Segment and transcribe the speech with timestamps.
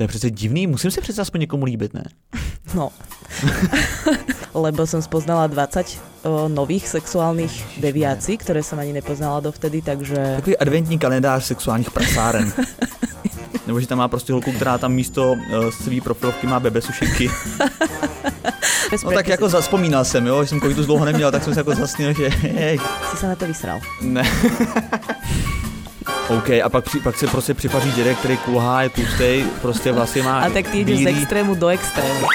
[0.00, 2.04] To je přece divný, musím si přece aspoň někomu líbit, ne?
[2.74, 2.90] No.
[4.54, 5.86] Lebo som spoznala 20
[6.24, 7.50] o, nových sexuálnych
[7.84, 10.40] deviácií, ktoré som ani nepoznala dovtedy, takže...
[10.40, 12.52] Takový adventní kalendář sexuálních prasáren.
[13.66, 17.30] Nebo že tam má prostě holku, která tam místo uh, svý profilovky má bebe sušenky.
[18.90, 21.60] Bez No tak jako zaspomínal jsem, jo, že jsem kojitus dlouho neměl, tak jsem se
[21.60, 22.78] jako zasnil, že hej,
[23.10, 23.80] Si sa na to vysral.
[24.00, 24.24] ne.
[26.38, 30.40] OK, a pak, pak se prostě připaří dědek, který kulhá, je tlustej, prostě vlastně má
[30.40, 32.26] A tak ty ideš z extrému do extrému.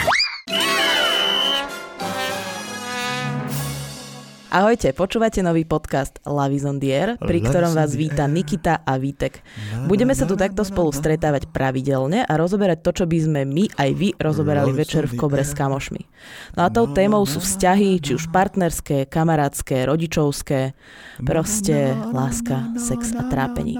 [4.55, 8.95] Ahojte, počúvate nový podcast Love is on the air, pri ktorom vás víta Nikita a
[8.95, 9.43] Vítek.
[9.91, 13.89] Budeme sa tu takto spolu stretávať pravidelne a rozoberať to, čo by sme my aj
[13.91, 16.07] vy rozoberali večer v Kobre s kamošmi.
[16.55, 20.71] No a tou témou sú vzťahy, či už partnerské, kamarátske, rodičovské,
[21.19, 23.75] proste láska, sex a trápení.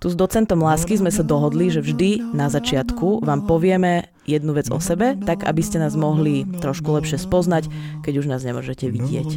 [0.00, 4.70] Tu s docentom lásky sme sa dohodli, že vždy na začiatku vám povieme jednu vec
[4.70, 7.66] o sebe, tak aby ste nás mohli trošku lepšie spoznať,
[8.06, 9.28] keď už nás nemôžete vidieť.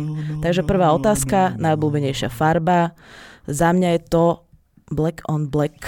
[0.46, 2.94] Takže prvá otázka, najobľúbenejšia farba.
[3.50, 4.24] Za mňa je to
[4.92, 5.86] black on black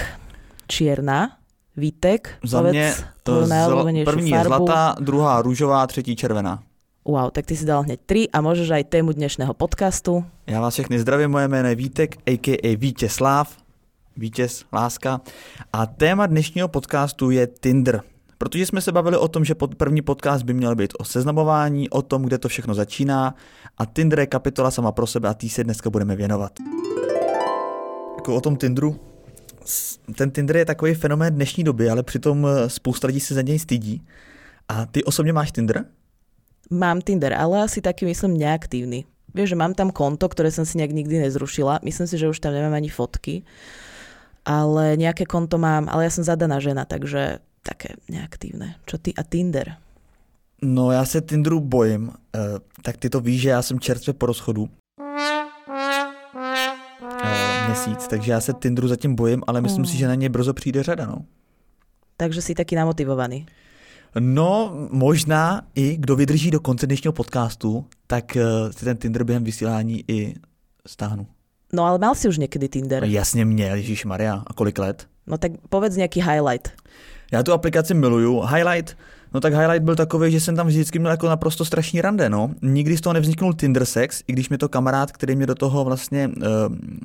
[0.68, 1.38] čierna.
[1.78, 4.66] Vítek, Za mě tvoju zla, najobľúbenejšiu první je farbu.
[4.66, 6.60] zlatá, druhá růžová, třetí červená.
[7.06, 10.26] Wow, tak ty si dal hneď tri a môžeš aj tému dnešného podcastu.
[10.50, 12.76] Já vás všechny zdravím, moje jméno je Vítek, a.k.a.
[12.76, 13.58] Vítězslav,
[14.18, 15.22] vítěz, láska.
[15.74, 18.02] A téma dnešního podcastu je Tinder.
[18.38, 21.90] Protože jsme se bavili o tom, že pod první podcast by měl být o seznamování,
[21.90, 23.36] o tom, kde to všechno začíná
[23.78, 26.52] a Tinder je kapitola sama pro sebe a tý se dneska budeme věnovat.
[28.16, 29.00] Jako o tom Tinderu,
[29.66, 33.42] s- ten Tinder je takový fenomén dnešní doby, ale přitom eh, spousta lidí se za
[33.42, 34.06] něj stydí.
[34.70, 35.86] A ty osobně máš Tinder?
[36.70, 39.06] Mám Tinder, ale asi taký myslím neaktívny.
[39.34, 41.80] Vieš, že mám tam konto, ktoré som si nejak nikdy nezrušila.
[41.84, 43.44] Myslím si, že už tam nemám ani fotky.
[44.48, 48.80] Ale nejaké konto mám, ale ja som zadaná žena, takže také neaktívne.
[48.88, 49.76] Čo ty a Tinder?
[50.62, 52.40] No já se Tinderu bojím, eh,
[52.82, 54.70] tak ty to víš, že já jsem čerstvě po rozchodu.
[57.24, 60.54] Eh, měsíc, takže já se Tinderu zatím bojím, ale myslím si, že na něj brzo
[60.54, 61.26] přijde řada, no.
[62.18, 63.46] Takže si taký namotivovaný.
[64.20, 69.44] No, možná i kdo vydrží do konce dnešního podcastu, tak eh, si ten Tinder během
[69.44, 70.36] vysílání i
[70.88, 71.28] stáhnu.
[71.74, 73.04] No ale mal si už niekedy Tinder.
[73.04, 75.08] No, jasně měl, Ježíš Maria, a kolik let?
[75.28, 76.72] No tak povedz nejaký highlight.
[77.32, 78.42] Já tu aplikaci miluju.
[78.42, 78.98] Highlight,
[79.34, 82.52] no tak highlight byl takový, že jsem tam vždycky měl jako naprosto strašný rande, no.
[82.62, 85.84] Nikdy z toho nevzniknul Tinder sex, i když mi to kamarád, který mě do toho
[85.84, 86.44] vlastně uh,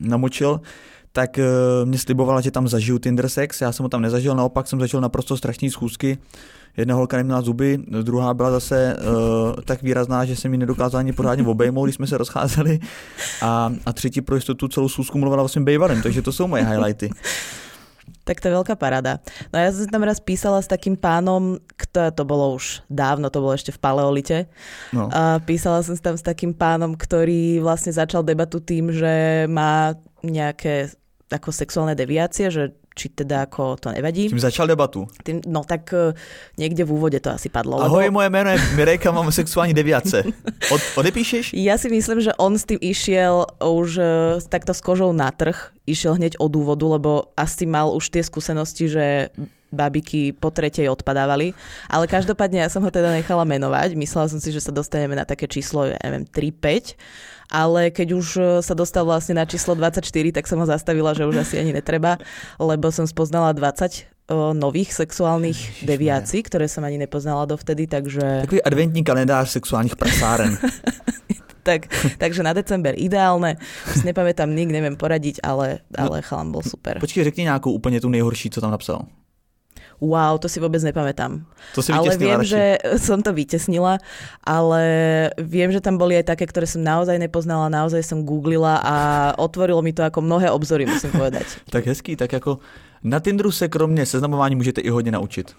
[0.01, 0.61] namočil,
[1.13, 4.67] tak uh, mě slibovala, že tam zažiju Tinder sex, já jsem ho tam nezažil, naopak
[4.67, 6.19] jsem zažil naprosto strašný schůzky.
[6.77, 11.13] Jedna holka neměla zuby, druhá byla zase uh, tak výrazná, že jsem ji nedokázal ani
[11.13, 12.79] pořádně obejmout, když jsme se rozcházeli.
[13.43, 17.11] A, a třetí pro jistotu celou schůzku mluvila svým bývalým, takže to jsou moje highlighty.
[18.23, 19.19] Tak to je veľká paráda.
[19.51, 23.43] No ja som tam raz písala s takým pánom, kto, to bolo už dávno, to
[23.43, 24.39] bolo ešte v paleolite.
[24.95, 25.11] No.
[25.11, 30.95] A písala som tam s takým pánom, ktorý vlastne začal debatu tým, že má nejaké
[31.33, 34.29] ako sexuálne deviácie, že či teda ako to nevadí.
[34.29, 35.09] Tím začal debatu.
[35.25, 36.13] Tým, no tak eh,
[36.61, 37.81] niekde v úvode to asi padlo.
[37.81, 40.23] Ahoj, lebo moje jméno je Mirejka, mám sexuální deviace.
[40.73, 41.53] Od, odepíšeš?
[41.57, 44.07] ja si myslím, že on s tým išiel už eh,
[44.49, 48.89] takto s kožou na trh, išiel hneď od úvodu, lebo asi mal už tie skúsenosti,
[48.89, 49.33] že
[49.73, 51.57] babiky po tretej odpadávali.
[51.89, 53.97] Ale každopádne ja som ho teda nechala menovať.
[53.97, 56.95] Myslela som si, že sa dostaneme na také číslo, ja neviem, 3-5.
[57.53, 60.01] Ale keď už e, sa dostal vlastne na číslo 24,
[60.33, 62.17] tak som ho zastavila, že už asi ani netreba,
[62.57, 68.63] lebo som spoznala 20 o, nových sexuálnych deviácií, ktoré som ani nepoznala dovtedy, takže, Takový
[68.63, 70.57] adventní kalendář sexuálních prasáren.
[71.63, 71.87] tak,
[72.19, 73.57] takže na december ideálne.
[73.95, 76.99] Už nepamätám nik, neviem poradiť, ale, ale chalan bol super.
[77.01, 79.07] Počkej, řekni nějakou úplně tu nejhorší, co tam napsal.
[80.03, 81.47] Wow, to si vôbec nepamätám.
[81.73, 82.51] To si ale viem, radši.
[82.51, 82.63] že
[83.07, 84.03] som to vytesnila,
[84.43, 84.83] ale
[85.39, 88.95] viem, že tam boli aj také, ktoré som naozaj nepoznala, naozaj som googlila a
[89.39, 91.47] otvorilo mi to ako mnohé obzory, musím povedať.
[91.71, 92.59] Tak hezký, tak jako
[93.07, 95.55] na Tinderu se kromě seznamování můžete i hodně naučit.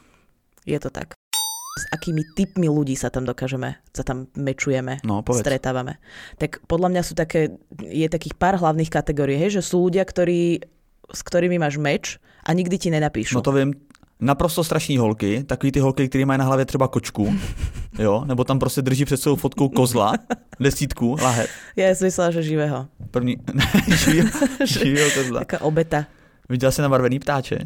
[0.66, 1.08] Je to tak.
[1.74, 5.42] S akými typmi ľudí sa tam dokážeme, sa tam mečujeme, No, povedz.
[5.42, 5.98] stretávame.
[6.38, 10.62] Tak podľa mňa sú také, je takých pár hlavných kategórií, hej, že sú ľudia, ktorí,
[11.10, 13.36] s ktorými máš meč a nikdy ti nenapíšu.
[13.36, 13.74] No to vím,
[14.24, 17.36] naprosto strašní holky, takový ty holky, které mají na hlavě třeba kočku,
[18.00, 20.14] jo, nebo tam prostě drží před svou fotkou kozla,
[20.60, 21.50] desítku, lahev.
[21.76, 22.88] Ja som myslela, že živého.
[23.12, 23.38] První,
[23.88, 24.30] živýho,
[24.66, 25.40] živýho kozla.
[25.40, 26.06] Taká obeta.
[26.50, 27.58] Viděla jsi nabarvený ptáče?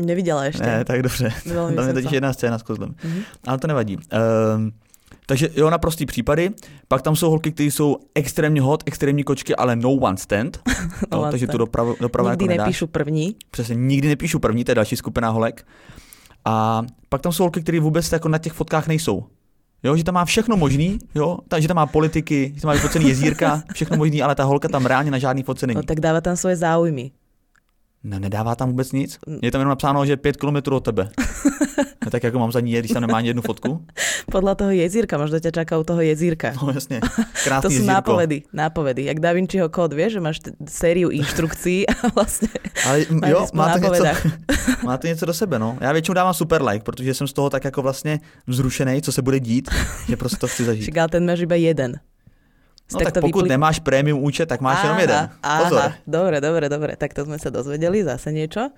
[0.00, 0.66] Nevidela ešte.
[0.66, 1.32] Ne, tak dobře.
[1.76, 2.94] Tam je totiž jedna scéna s kozlem.
[3.04, 3.22] Mhm.
[3.46, 3.96] Ale to nevadí.
[3.96, 4.72] Um,
[5.32, 6.50] takže jo, na prostý případy.
[6.88, 10.60] Pak tam jsou holky, které jsou extrémně hot, extrémní kočky, ale no one stand.
[10.68, 11.52] No no, one takže stand.
[11.52, 13.36] tu dopravu, dopravu Nikdy jako nepíšu první.
[13.50, 15.66] Přesně, nikdy nepíšu první, to je další skupina holek.
[16.44, 19.24] A pak tam jsou holky, které vůbec jako na těch fotkách nejsou.
[19.82, 23.08] Jo, že tam má všechno možný, jo, takže tam má politiky, že tam má vyfocený
[23.08, 25.76] jezírka, všechno možný, ale ta holka tam reálně na žádný fotce není.
[25.76, 27.10] No tak dáva tam svoje záujmy.
[28.04, 29.18] No, nedává tam vůbec nic.
[29.42, 31.08] Je tam jenom napsáno, že 5 km od tebe.
[32.04, 33.86] No, tak jako mám za ní, když tam nemá ani jednu fotku.
[34.26, 36.50] Podľa toho jezírka, možno ťa čaká u toho jezírka.
[36.58, 36.98] No jasne,
[37.46, 37.94] krásny To sú jezírko.
[37.94, 39.02] nápovedy, nápovedy.
[39.06, 42.50] Jak Da Vinciho kód, vieš, že máš t- sériu inštrukcií a vlastne
[42.86, 44.04] Ale jo, má to, něco,
[44.82, 45.78] má to něco do sebe, no.
[45.80, 49.22] Já většinou dávám super like, protože jsem z toho tak jako vlastně vzrušený, co se
[49.22, 49.70] bude dít,
[50.08, 50.82] že prostě to chci zažít.
[50.82, 52.02] však ale ten máš iba jeden.
[52.92, 55.30] No tak pokud nemáš prémium účet, tak máš jenom jeden.
[55.40, 55.78] Pozor.
[55.78, 58.68] Aha, dobre, dobre, dobre, tak to sme sa dozvedeli, zase niečo.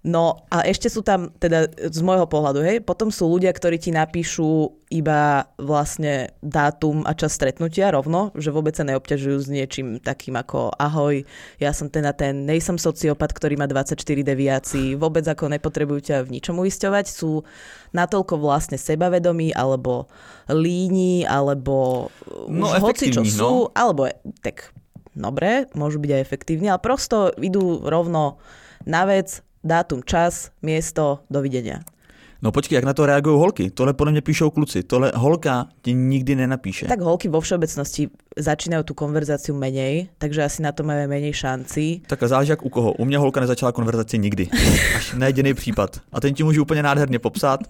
[0.00, 3.92] No a ešte sú tam, teda z môjho pohľadu, hej, potom sú ľudia, ktorí ti
[3.92, 10.40] napíšu iba vlastne dátum a čas stretnutia rovno, že vôbec sa neobťažujú s niečím takým
[10.40, 11.20] ako ahoj,
[11.60, 16.24] ja som ten a ten, nejsem sociopat, ktorý má 24 deviácií, vôbec ako nepotrebujú ťa
[16.24, 17.44] v ničom uisťovať, sú
[17.92, 20.08] natoľko vlastne sebavedomí, alebo
[20.48, 22.08] líni, alebo
[22.48, 23.76] No, hoci čo efektívni, sú, no.
[23.76, 24.08] alebo
[24.40, 24.72] tak
[25.12, 28.40] dobre, môžu byť aj efektívni, ale prosto idú rovno
[28.88, 31.80] na vec, dátum, čas, miesto, dovidenia.
[32.42, 33.70] No počkej, jak na to reagují holky?
[33.70, 34.82] Tohle podle mě píšou kluci.
[34.82, 36.86] Tohle holka ti nikdy nenapíše.
[36.88, 42.00] Tak holky vo všeobecnosti začínajú tú konverzáciu menej, takže asi na to majú menej šancí.
[42.08, 42.92] Tak záleží jak u koho.
[42.96, 44.48] U mě holka nezačala konverzaci nikdy.
[44.96, 46.00] Až na jediný případ.
[46.12, 47.60] A ten ti můžu úplně nádherně popsat.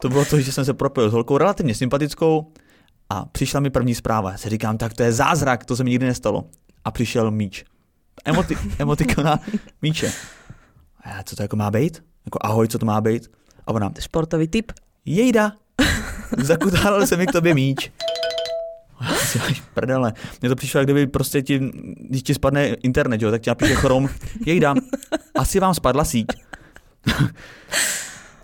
[0.00, 2.52] To bylo to, že jsem se propojil s holkou relativně sympatickou
[3.10, 4.30] a přišla mi první zpráva.
[4.32, 6.44] Já si říkám, tak to je zázrak, to se mi nikdy nestalo.
[6.84, 7.64] A přišel míč.
[8.26, 9.40] Emoti- emotikona
[9.82, 10.12] míče.
[11.04, 12.02] A co to jako má být?
[12.26, 13.30] Jako ahoj, co to má být?
[13.66, 14.72] A ona, Športový typ.
[15.04, 15.52] jejda,
[16.38, 17.92] zakutálil se mi k tobě míč.
[19.74, 20.12] Prdele.
[20.40, 21.58] Mně to přišlo, jak kdyby prostě ti,
[22.08, 24.08] když ti spadne internet, jo, tak ti napíše chrom,
[24.46, 24.74] jejda,
[25.34, 26.26] asi vám spadla síť.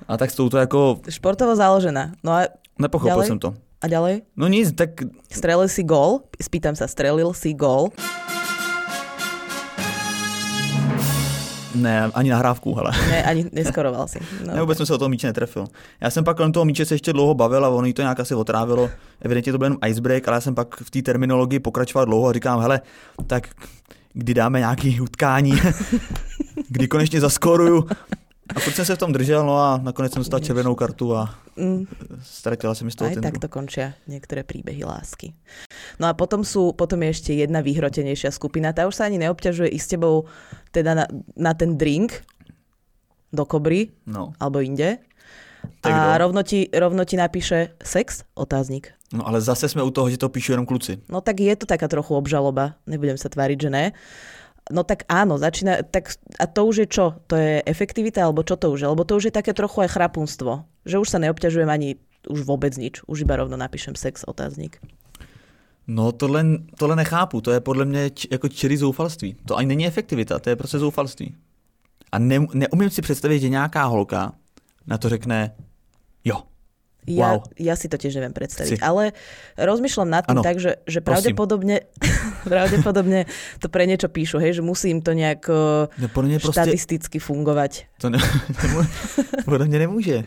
[0.08, 2.12] a tak s touto jako, Športovo založená.
[2.24, 2.42] No a,
[2.78, 3.26] nepochopil Ďalej?
[3.26, 3.54] jsem to.
[3.80, 4.22] a ďalej?
[4.36, 4.90] No nic, tak
[5.32, 6.20] Strelil si gól?
[6.42, 7.88] Spýtam sa, strelil si gól?
[11.74, 12.90] Ne, ani nahrávku, hele.
[13.08, 14.18] Ne, ani neskoroval si.
[14.46, 15.66] No, Ne, vůbec jsem se o toho míče netrefil.
[16.00, 18.20] Já jsem pak kolem toho míče se ještě dlouho bavil a ono jí to nějak
[18.20, 18.90] asi otrávilo.
[19.20, 22.32] Evidentně to byl jenom icebreak, ale já jsem pak v té terminologii pokračoval dlouho a
[22.32, 22.80] říkám, hele,
[23.26, 23.48] tak
[24.12, 25.52] kdy dáme nějaký utkání,
[26.68, 27.88] kdy konečně zaskoruju.
[28.56, 31.34] A furt jsem se v tom držel, no a nakonec jsem dostal červenou kartu a
[31.56, 31.84] Mm,
[32.22, 33.32] ztratila se mi z toho aj Tinderu.
[33.32, 35.34] takto končia niektoré príbehy lásky.
[36.00, 38.72] No a potom sú, potom je ešte jedna vyhrotenejšia skupina.
[38.72, 40.24] Tá už sa ani neobťažuje ísť s tebou
[40.72, 41.04] teda na,
[41.36, 42.24] na ten drink
[43.28, 45.04] do kobry No, alebo inde.
[45.84, 48.24] Tak a rovno ti, rovno ti napíše sex?
[48.34, 48.96] Otáznik.
[49.12, 50.96] no ale zase jsme u toho, že to píšu jenom kluci.
[51.12, 53.92] No tak je to taká trochu obžaloba, nebudem sa tváriť, že ne.
[54.70, 57.06] No tak áno, začína, tak a to už je čo?
[57.26, 58.88] To je efektivita, alebo čo to už je?
[58.88, 61.98] Lebo to už je také trochu aj chrapunstvo, že už sa neobťažujem ani
[62.30, 64.78] už vôbec nič, už iba rovno napíšem sex, otáznik.
[65.86, 66.44] No tohle,
[66.78, 69.36] tohle nechápu, to je podle mě č, jako čirý zoufalství.
[69.46, 71.34] To ani není efektivita, to je prostě zoufalství.
[72.12, 74.32] A ne, neumím si představit, že nějaká holka
[74.86, 75.54] na to řekne,
[76.24, 76.42] jo,
[77.10, 77.50] Ja, Wow.
[77.58, 78.84] ja si to tiež neviem predstaviť, Si.
[78.84, 79.10] ale
[79.58, 81.90] rozmýšľam nad tým Áno, tak, že, že pravdepodobne,
[82.50, 83.26] pravdepodobne
[83.58, 86.08] to pre niečo píšu, hej, že musí im to nejak uh, no
[86.38, 87.86] štatisticky fungovať.
[87.98, 88.18] to ne,
[89.44, 90.24] podle mě nemůže.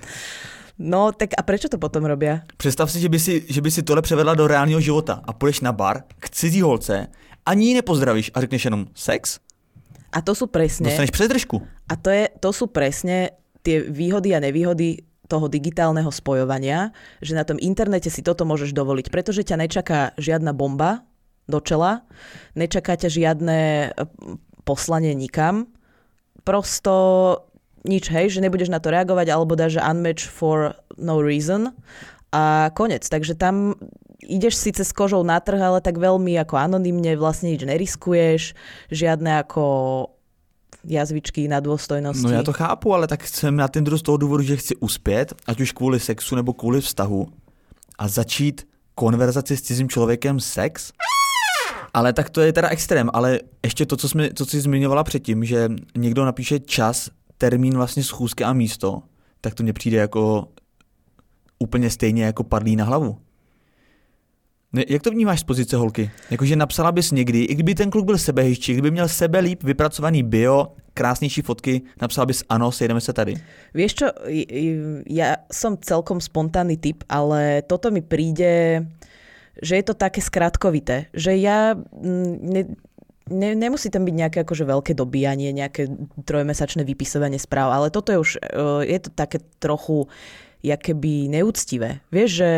[0.79, 2.41] No tak a prečo to potom robia?
[2.57, 5.61] Představ si že, by si, že by si tohle převedla do reálného života a půjdeš
[5.61, 7.07] na bar k cizí holce,
[7.45, 9.39] ani ji nepozdravíš a řekneš jenom sex,
[10.13, 10.85] A to sú presne...
[10.85, 11.61] dostaneš přes držku.
[11.89, 13.33] A to, je, to sú presne
[13.65, 16.91] tie výhody a nevýhody toho digitálneho spojovania,
[17.23, 21.07] že na tom internete si toto môžeš dovoliť, pretože ťa nečaká žiadna bomba
[21.47, 22.03] do čela,
[22.55, 23.87] nečaká ťa žiadne e,
[24.67, 25.71] poslanie nikam,
[26.43, 26.93] prosto
[27.83, 31.75] nič, hej, že nebudeš na to reagovať, alebo dáš, že unmatch for no reason
[32.31, 33.03] a konec.
[33.03, 33.75] Takže tam
[34.23, 38.55] ideš síce s kožou na trh, ale tak veľmi ako anonymne vlastne nič neriskuješ,
[38.87, 39.63] žiadne ako
[40.87, 42.23] jazvičky na dôstojnosti.
[42.23, 45.33] No já to chápu, ale tak jsem na Tinderu z toho důvodu, že chci uspět,
[45.47, 47.27] ať už kvůli sexu nebo kvůli vztahu
[47.97, 50.91] a začít konverzaci s cizím člověkem sex.
[51.93, 55.45] Ale tak to je teda extrém, ale ještě to, co, jsme, co jsi zmiňovala předtím,
[55.45, 59.01] že někdo napíše čas, termín vlastně schůzky a místo,
[59.41, 60.47] tak to mně přijde jako
[61.59, 63.17] úplně stejně jako padlý na hlavu.
[64.73, 66.11] Jak to vnímáš z pozice holky?
[66.31, 70.23] Jakože napsala bys někdy, i kdyby ten kluk byl sebehejší, kdyby měl sebe líp vypracovaný
[70.23, 73.35] bio, krásnější fotky, napsala bys ano, sejdeme se tady.
[73.73, 74.07] Vieš čo,
[75.09, 78.85] ja som celkom spontánny typ, ale toto mi príde,
[79.61, 81.13] že je to také skratkovité.
[81.13, 82.63] Že ja ne,
[83.29, 85.89] ne, nemusí tam byť nejaké akože veľké dobíjanie, nejaké
[86.25, 90.09] trojmesačné vypisovanie správ, ale toto je už, uh, je to také trochu
[90.65, 92.01] jakéby neúctivé.
[92.09, 92.51] Vieš, že,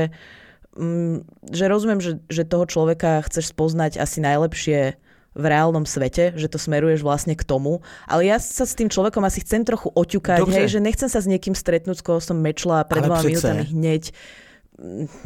[1.51, 4.99] že rozumiem, že, že toho človeka chceš spoznať asi najlepšie
[5.35, 7.83] v reálnom svete, že to smeruješ vlastne k tomu.
[8.07, 11.27] Ale ja sa s tým človekom asi chcem trochu oťukať, hej, že nechcem sa s
[11.27, 14.15] niekým stretnúť, s koho som mečla pred dvoma minútami hneď.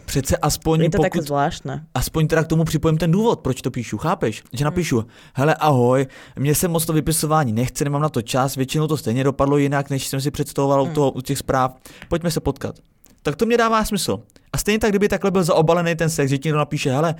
[0.05, 1.85] Přece aspoň Je to pokud, také zvláštne.
[1.93, 4.43] Aspoň teda k tomu připojím ten důvod, proč to píšu, chápeš?
[4.53, 5.09] Že napíšu, hmm.
[5.33, 9.23] hele ahoj, mě se moc to vypisování nechce, nemám na to čas, většinou to stejně
[9.23, 10.91] dopadlo jinak, než jsem si představoval hmm.
[10.91, 11.75] u, toho, u těch zpráv,
[12.07, 12.75] pojďme se potkat.
[13.23, 14.23] Tak to mě dává smysl.
[14.53, 17.15] A stejně tak, kdyby takhle byl zaobalený ten sex, že ti někdo napíše, hele,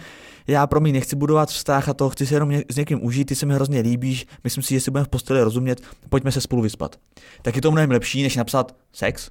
[0.47, 3.35] já pro mě nechci budovat vztah a to, chci se jenom s někým užít, ty
[3.35, 6.61] se mi hrozně líbíš, myslím si, že si budeme v posteli rozumět, pojďme se spolu
[6.61, 6.95] vyspat.
[7.41, 9.29] Tak je to mnohem lepší, než napsat sex,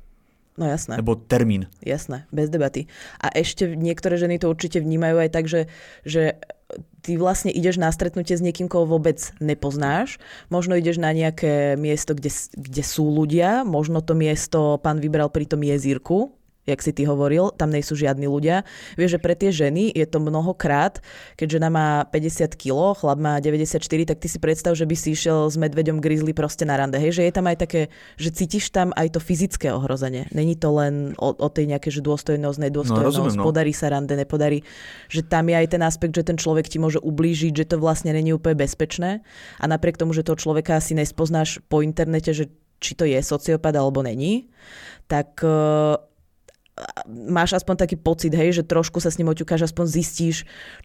[0.58, 0.98] No jasné.
[0.98, 1.70] Nebo termín.
[1.86, 2.90] Jasné, bez debaty.
[3.22, 5.70] A ešte niektoré ženy to určite vnímajú aj tak, že,
[6.02, 6.34] že
[7.06, 10.18] ty vlastne ideš na stretnutie s niekým, koho vôbec nepoznáš.
[10.50, 13.62] Možno ideš na nejaké miesto, kde, kde sú ľudia.
[13.62, 16.34] Možno to miesto pán vybral pri tom jezírku,
[16.68, 18.68] jak si ty hovoril, tam nejsú žiadni ľudia.
[19.00, 21.00] Vieš, že pre tie ženy je to mnohokrát,
[21.40, 25.16] keď žena má 50 kg, chlap má 94, tak ty si predstav, že by si
[25.16, 27.00] išiel s medveďom grizzly proste na rande.
[27.00, 27.80] Hej, že je tam aj také,
[28.20, 30.28] že cítiš tam aj to fyzické ohrozenie.
[30.36, 33.44] Není to len o, o tej nejaké, že dôstojnosť, nedôstojnosť, no, rozumiem, no.
[33.48, 34.60] podarí sa rande, nepodarí.
[35.08, 38.12] Že tam je aj ten aspekt, že ten človek ti môže ublížiť, že to vlastne
[38.12, 39.24] není úplne bezpečné.
[39.56, 43.74] A napriek tomu, že toho človeka asi nespoznáš po internete, že či to je sociopat
[43.74, 44.50] alebo není,
[45.10, 45.42] tak
[47.08, 50.36] máš aspoň taký pocit, hej, že trošku sa s ním oťukáš, aspoň zistíš,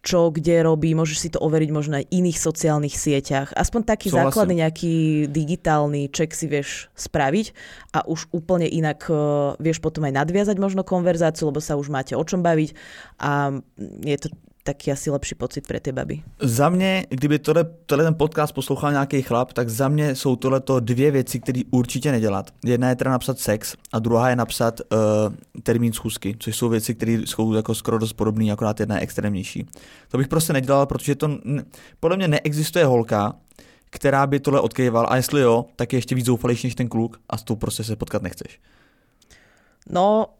[0.01, 3.51] čo kde robí, môžeš si to overiť možno aj iných sociálnych sieťach.
[3.53, 4.27] Aspoň taký Súhlasím.
[4.29, 4.95] základný nejaký
[5.29, 7.53] digitálny ček si vieš spraviť
[7.93, 12.13] a už úplne inak uh, vieš potom aj nadviazať možno konverzáciu, lebo sa už máte
[12.17, 12.69] o čom baviť
[13.19, 13.59] a
[14.03, 14.27] je to
[14.63, 16.23] taký asi lepší pocit pre tie baby.
[16.39, 20.79] Za mě, kdyby tohle, tohle ten podcast poslouchal nějaký chlap, tak za mě jsou tohleto
[20.79, 22.51] dvě věci, které určitě nedělat.
[22.65, 26.95] Jedna je teda napsat sex a druhá je napsat uh, termín schůzky, což jsou věci,
[26.95, 29.67] které jsou jako skoro dost podobné, akorát jedna je extrémnější.
[30.11, 31.29] To bych prostě nedělal, protože to
[31.99, 33.35] podle mě neexistuje holka,
[33.89, 37.21] která by tohle odkýval a jestli jo, tak je ještě víc zoufalejší než ten kluk
[37.29, 38.59] a s tou prostě se potkat nechceš.
[39.89, 40.31] No,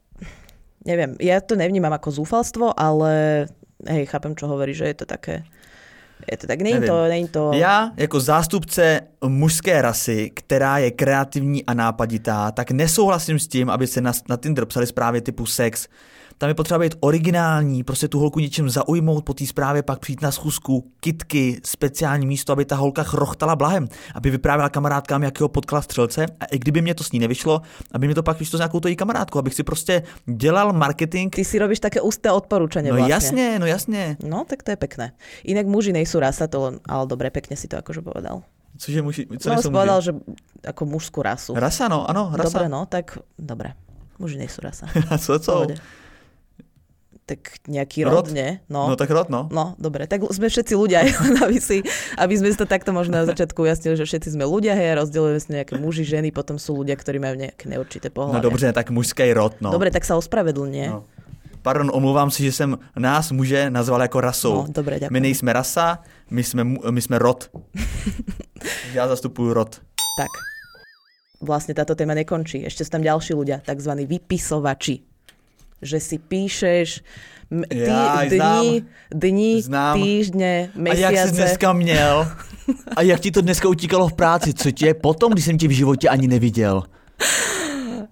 [0.88, 3.46] neviem, ja to nevnímam ako zúfalstvo, ale
[3.88, 5.44] hej, chápem, čo hovorí, že je to také...
[6.32, 7.52] Je to tak, není to, není to...
[7.54, 13.88] Já jako zástupce mužské rasy, která je kreativní a nápaditá, tak nesouhlasím s tím, aby
[13.88, 15.88] se na, na Tinder psali zprávy typu sex,
[16.44, 20.22] tam je potřeba být originální, prostě tu holku něčím zaujmout, po té zprávě pak přijít
[20.22, 25.82] na schůzku, kitky, speciální místo, aby ta holka chrochtala blahem, aby vyprávěla kamarádkám, jakého potkala
[25.82, 28.60] střelce a i kdyby mě to s ní nevyšlo, aby mi to pak vyšlo s
[28.60, 31.36] nějakou tojí kamarádku, abych si prostě dělal marketing.
[31.36, 33.16] Ty si robíš také ústé odporúčanie No vlastne.
[33.16, 34.20] jasne, no jasne.
[34.20, 35.16] No tak to je pekné.
[35.48, 38.44] Inak muži nejsú rasa, to len, ale dobre, pekne si to akože povedal.
[38.76, 39.72] Cože muži, co no, muži?
[39.72, 40.12] povedal, že
[40.68, 41.56] ako mužskú rasu.
[41.56, 42.52] Rasa, no, ano, rasa.
[42.52, 43.80] Dobre, no, tak dobre.
[44.20, 44.92] Muži nejsú rasa.
[45.24, 45.52] Co, co?
[45.52, 46.03] Pohode
[47.24, 48.60] tak nejaký rod, rod nie?
[48.68, 48.92] No.
[48.92, 49.48] no tak rod, no.
[49.48, 51.08] No, dobre, tak sme všetci ľudia,
[51.46, 51.80] aby, si,
[52.20, 55.40] aby sme si to takto možno na začiatku ujasnili, že všetci sme ľudia, hej, rozdielujeme
[55.40, 58.44] si nejaké muži, ženy, potom sú ľudia, ktorí majú nejaké neurčité pohľady.
[58.44, 59.72] No dobře, tak mužský rod, no.
[59.72, 60.88] Dobre, tak sa ospravedlňuje.
[60.92, 61.08] No.
[61.64, 64.56] Pardon, omlouvám si, že jsem nás muže nazval jako rasou.
[64.56, 65.14] No, dobré, ďakujem.
[65.16, 67.50] My nejsme rasa, my jsme, my jsme rod.
[68.94, 69.80] Já zastupuju rod.
[70.20, 70.28] Tak.
[71.40, 72.68] Vlastne táto téma nekončí.
[72.68, 73.92] Ešte sú tam ďalší ľudia, tzv.
[74.04, 75.13] vypisovači
[75.84, 77.04] že si píšeš
[77.70, 80.02] ty, ja, dní, dní, znám.
[80.02, 81.06] týždne, mesiace.
[81.06, 82.28] A jak jsi dneska měl?
[82.96, 84.54] A jak ti to dneska utíkalo v práci?
[84.54, 86.84] Co ti je potom, když jsem tě v životě ani neviděl?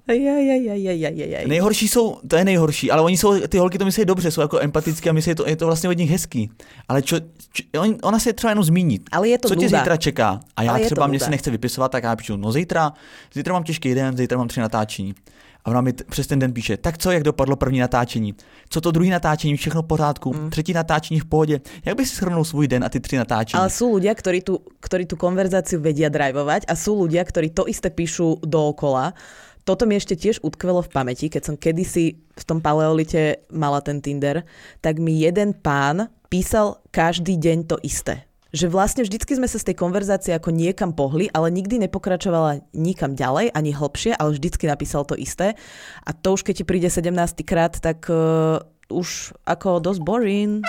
[0.08, 4.42] Aj, Nejhorší jsou, to je nejhorší, ale oni jsou, ty holky to myslí dobře, jsou
[4.42, 6.50] jako empatické a myslí, to, je to vlastně od nich hezký.
[6.88, 7.20] Ale čo,
[7.54, 9.00] čo, on, ona se třeba jenom zmíní.
[9.12, 10.40] Ale je to Co tě zítra čeká?
[10.56, 12.94] A já ale třeba mě se nechce vypisovat, tak já píšu, no zítra,
[13.34, 15.16] zítra mám těžký den, zítra mám tři natáčení.
[15.66, 18.36] A ona mi přes ten den píše, tak co, jak dopadlo první natáčení?
[18.70, 20.50] Co to druhý natáčení, všechno v pořádku, mm.
[20.50, 21.62] třetí natáčení v pohodě.
[21.86, 23.60] Jak by si shrnul svůj den a ty tři natáčení?
[23.62, 27.70] Ale sú ľudia, ktorí tu, ktorí tú konverzáciu vedia drivovať a sú ľudia, ktorí to
[27.70, 29.14] isté píšu dookola.
[29.62, 34.02] Toto mi ešte tiež utkvelo v pamäti, keď som kedysi v tom paleolite mala ten
[34.02, 34.42] Tinder,
[34.82, 39.72] tak mi jeden pán písal každý deň to isté že vlastne vždycky sme sa z
[39.72, 45.08] tej konverzácie ako niekam pohli, ale nikdy nepokračovala nikam ďalej, ani hlbšie, ale vždycky napísal
[45.08, 45.56] to isté.
[46.04, 47.16] A to už keď ti príde 17.
[47.48, 48.60] krát, tak uh,
[48.92, 50.60] už ako dosť boring.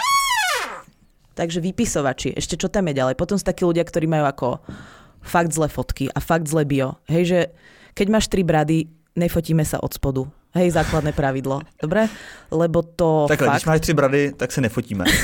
[1.34, 3.18] Takže vypisovači, ešte čo tam je ďalej.
[3.18, 4.48] Potom sú takí ľudia, ktorí majú ako
[5.24, 7.02] fakt zlé fotky a fakt zlé bio.
[7.10, 7.40] Hej, že
[7.98, 8.86] keď máš tri brady,
[9.18, 10.28] nefotíme sa od spodu.
[10.52, 11.64] Hej, základné pravidlo.
[11.80, 12.12] Dobre?
[12.52, 13.56] Lebo to Takhle, fakt...
[13.56, 15.04] když máš tři brady, tak se nefotíme.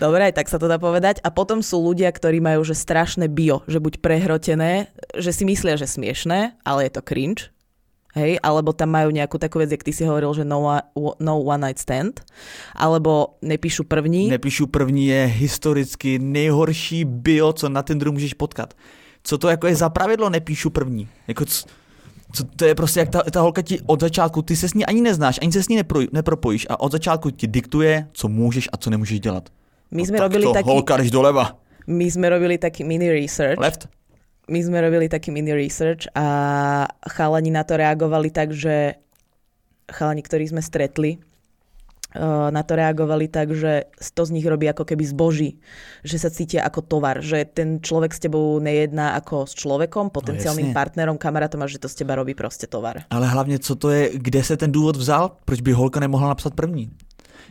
[0.00, 1.20] Dobre, aj tak sa to dá povedať.
[1.20, 5.76] A potom sú ľudia, ktorí majú že strašné bio, že buď prehrotené, že si myslia,
[5.76, 7.52] že smiešné, ale je to cringe.
[8.10, 10.66] Hej, alebo tam majú nejakú takú vec, jak ty si hovoril, že no,
[11.22, 12.26] no one night stand,
[12.74, 14.34] alebo nepíšu první.
[14.34, 18.74] Nepíšu první je historicky nejhorší bio, co na Tinderu můžeš potkat.
[19.22, 21.08] Co to jako je za pravidlo nepíšu první?
[21.28, 21.64] Jako c-
[22.32, 24.86] co, to je prostě jak ta, ta holka ti od začátku, ty se s ní
[24.86, 28.68] ani neznáš, ani se s ní nepro, nepropojíš a od začátku ti diktuje, co můžeš
[28.72, 29.48] a co nemůžeš dělat.
[29.90, 30.68] My sme no, robili to taký...
[30.70, 31.58] holka, jdeš doleva.
[31.90, 33.58] My sme robili taký mini research.
[33.58, 33.90] Left?
[34.46, 36.26] My sme robili taký mini research a
[37.10, 38.94] chalani na to reagovali tak, že
[39.90, 41.18] chalani, ktorých sme stretli,
[42.50, 45.62] na to reagovali tak, že to z nich robí ako keby zboží,
[46.04, 50.70] že sa cítia ako tovar, že ten človek s tebou nejedná ako s človekom, potenciálnym
[50.70, 53.02] no, partnerom, kamarátom a že to z teba robí prostě tovar.
[53.10, 56.54] Ale hlavně, co to je, kde se ten důvod vzal, proč by holka nemohla napsat
[56.54, 56.90] první?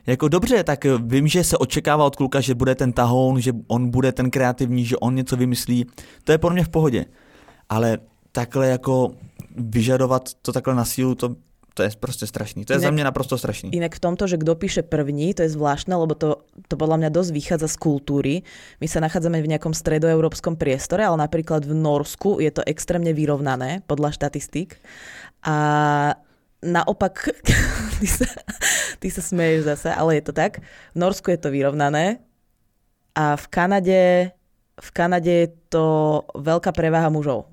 [0.08, 3.90] Jako dobře, tak vím, že se očekává od kluka, že bude ten tahoun, že on
[3.90, 5.86] bude ten kreativní, že on něco vymyslí.
[6.24, 7.06] To je pro mě v pohodě.
[7.70, 7.98] Ale
[8.32, 9.12] takhle jako
[9.58, 11.36] vyžadovat to takhle na sílu, to
[11.80, 12.66] to je prostě strašný.
[12.66, 13.72] To je inak, za mě naprosto strašný.
[13.72, 17.10] Inak v tomto, že kto píše první, to je zvláštne, lebo to, to podľa mňa
[17.16, 18.34] dosť vychádza z kultúry.
[18.84, 23.80] My sa nachádzame v nejakom stredoeurópskom priestore, ale napríklad v Norsku je to extrémne vyrovnané
[23.88, 24.76] podľa štatistík.
[25.48, 25.56] A
[26.60, 27.32] naopak,
[28.04, 28.28] ty sa,
[29.00, 30.60] ty sa smeješ zase, ale je to tak.
[30.92, 32.20] V Norsku je to vyrovnané
[33.16, 34.36] a v Kanade,
[34.76, 35.86] v Kanade je to
[36.36, 37.48] veľká preváha mužov.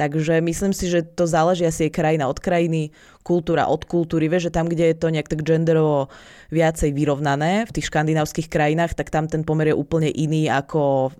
[0.00, 2.88] Takže myslím si, že to záleží asi aj krajina od krajiny,
[3.20, 4.32] kultúra od kultúry.
[4.32, 6.08] Vieš, že tam, kde je to nejak tak genderovo
[6.48, 11.12] viacej vyrovnané v tých škandinávskych krajinách, tak tam ten pomer je úplne iný ako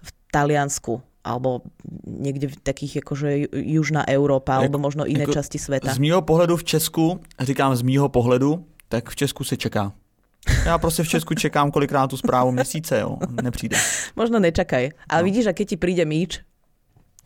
[0.00, 1.60] v Taliansku alebo
[2.06, 5.90] někde v takých jakože Južná Európa, alebo možno iné jako časti sveta.
[5.90, 9.92] Z mýho pohledu v Česku, říkám z mýho pohledu, tak v Česku se čeká.
[10.64, 13.76] Já prostě v Česku čekám kolikrát tu zprávu měsíce, jo, nepřijde.
[14.16, 14.94] Možno nečakaj.
[15.10, 15.24] Ale no.
[15.24, 16.46] vidíš, a keď ti príde míč,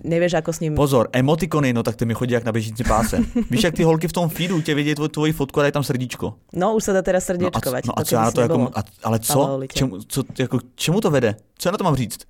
[0.05, 0.75] nevieš, ako s ním...
[0.75, 3.19] Pozor, emotikony, no tak ty mi chodí jak na běžící páse.
[3.51, 5.85] Víš, jak ty holky v tom feedu tě vidí tvoj, tvoji fotku a je tam
[5.85, 6.35] srdíčko.
[6.53, 7.87] No, už se dá teda srdíčkovať.
[7.87, 9.61] No a, no a co na to jako, a, ale co?
[9.73, 11.37] Čemu, co jako, čemu to vede?
[11.59, 12.21] Co já na to mám říct?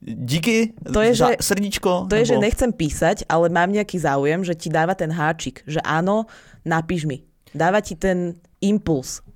[0.00, 1.90] Díky to je, za že, srdíčko.
[1.90, 2.14] To nebo...
[2.14, 6.30] je, že nechcem písať, ale mám nejaký záujem, že ti dáva ten háčik, že áno,
[6.62, 7.26] napíš mi.
[7.50, 9.26] Dáva ti ten impuls.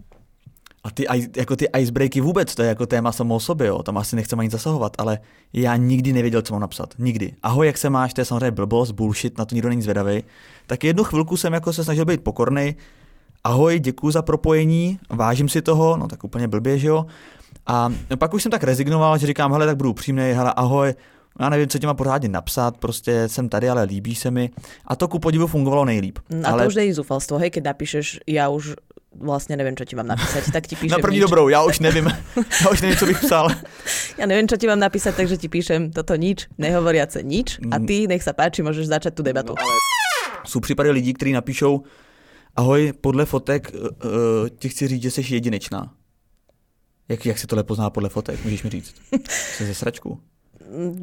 [0.84, 1.04] A ty,
[1.36, 3.82] jako ty icebreaky vůbec, to je jako téma samo o sobě, jo.
[3.82, 5.18] tam asi nechcem ani zasahovat, ale
[5.52, 6.94] já nikdy nevěděl, co mám napsat.
[6.98, 7.34] Nikdy.
[7.42, 10.24] Ahoj, jak se máš, to je samozřejmě blbost, bullshit, na to nikdo není zvedavý.
[10.66, 12.76] Tak jednu chvilku jsem jako se snažil být pokorný.
[13.44, 17.06] Ahoj, děkuji za propojení, vážím si toho, no tak úplně blbě, že jo.
[17.66, 20.94] A pak už jsem tak rezignoval, že říkám, hele, tak budu upřímný, hele, ahoj,
[21.40, 24.50] já nevím, co ti má pořádně napsat, prostě jsem tady, ale líbí se mi.
[24.86, 26.18] A to ku podivu fungovalo nejlíp.
[26.44, 26.62] A ale...
[26.62, 28.74] to už není zúfalstvo, hej, keď napíšeš, já už
[29.14, 31.22] vlastně nevím, co ti mám napísať, tak ti píšem Na první nič.
[31.22, 32.11] dobrou, já už nevím,
[32.64, 33.48] já už nevím, co bych psal.
[34.18, 37.87] Já nevím, co ti mám napísať, takže ti píšem toto nič, nehovoriace nič a mm.
[37.87, 39.55] ty, nech sa páči, můžeš začať tu debatu.
[39.59, 39.72] No, ale...
[40.44, 41.83] Jsou případy lidí, kteří napíšou,
[42.57, 45.92] ahoj, podle fotek uh, ti chci říct, že jsi jedinečná.
[47.09, 48.94] Jak, jak se tohle pozná podle fotek, můžeš mi říct?
[49.29, 50.20] Jsi ze sračku?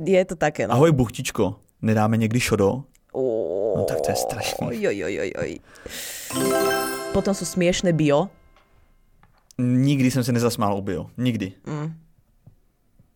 [0.03, 0.73] Je to také, no.
[0.73, 2.83] Ahoj, buchtičko, nedáme někdy šodo?
[3.75, 4.67] No tak to je strašný.
[4.67, 5.59] Oj, oj, oj, oj.
[7.09, 8.29] Potom sú smiešné bio.
[9.57, 11.09] Nikdy jsem se nezasmál u bio.
[11.17, 11.51] Nikdy.
[11.65, 11.93] Mm.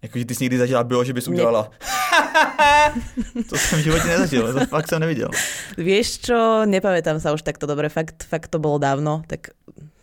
[0.02, 1.72] Jakože ty jsi někdy zažila bio, že bys udělala.
[3.49, 5.30] to jsem v životě nezažil, to fakt jsem neviděl.
[5.78, 9.54] Vieš čo, nepamätám sa už takto dobre, fakt, fakt to bolo dávno, tak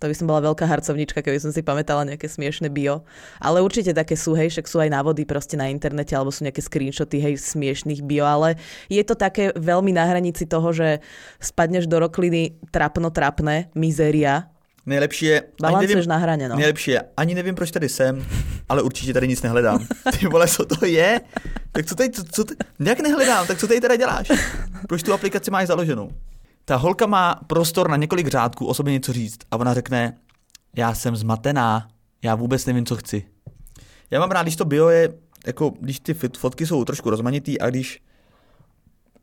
[0.01, 3.05] to by som bola veľká harcovnička, keby som si pamätala nejaké smiešne bio.
[3.37, 6.65] Ale určite také sú, hej, však sú aj návody proste na internete, alebo sú nejaké
[6.65, 8.57] screenshoty, hej, smiešných bio, ale
[8.89, 11.05] je to také veľmi na hranici toho, že
[11.37, 14.49] spadneš do rokliny trapno trapné, mizéria,
[14.91, 15.27] Nejlepší
[15.97, 16.57] nevím, na hraně, no.
[16.57, 18.27] Nejlepší je, ani nevím, proč tady jsem,
[18.69, 19.87] ale určitě tady nic nehledám.
[20.19, 21.21] Ty vole, co to je?
[21.73, 22.45] Tak co tady, co, co,
[22.81, 24.33] jak nehledám, tak co tady teda děláš?
[24.89, 26.11] Proč tu aplikaci máš založenou?
[26.65, 30.17] Ta holka má prostor na několik řádků o sobě něco říct a ona řekne,
[30.77, 31.89] já jsem zmatená,
[32.23, 33.25] já vůbec nevím, co chci.
[34.11, 35.09] Já mám rád, když to bio je,
[35.47, 38.03] jako když ty fotky jsou trošku rozmanitý a když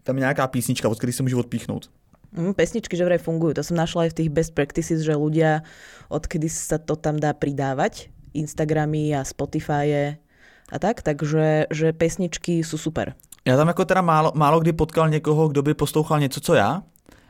[0.04, 1.90] tam je nějaká písnička, od které se můžu odpíchnout.
[2.36, 3.56] Mm, pesničky že vraj fungujú.
[3.56, 5.63] To som našla aj v tých best practices, že ľudia,
[6.12, 10.20] odkedy sa to tam dá pridávať, Instagramy a Spotify
[10.68, 13.16] a tak, takže že pesničky sú super.
[13.48, 16.84] Já tam jako teda málo, málo kdy potkal někoho, kdo by poslouchal něco, co já,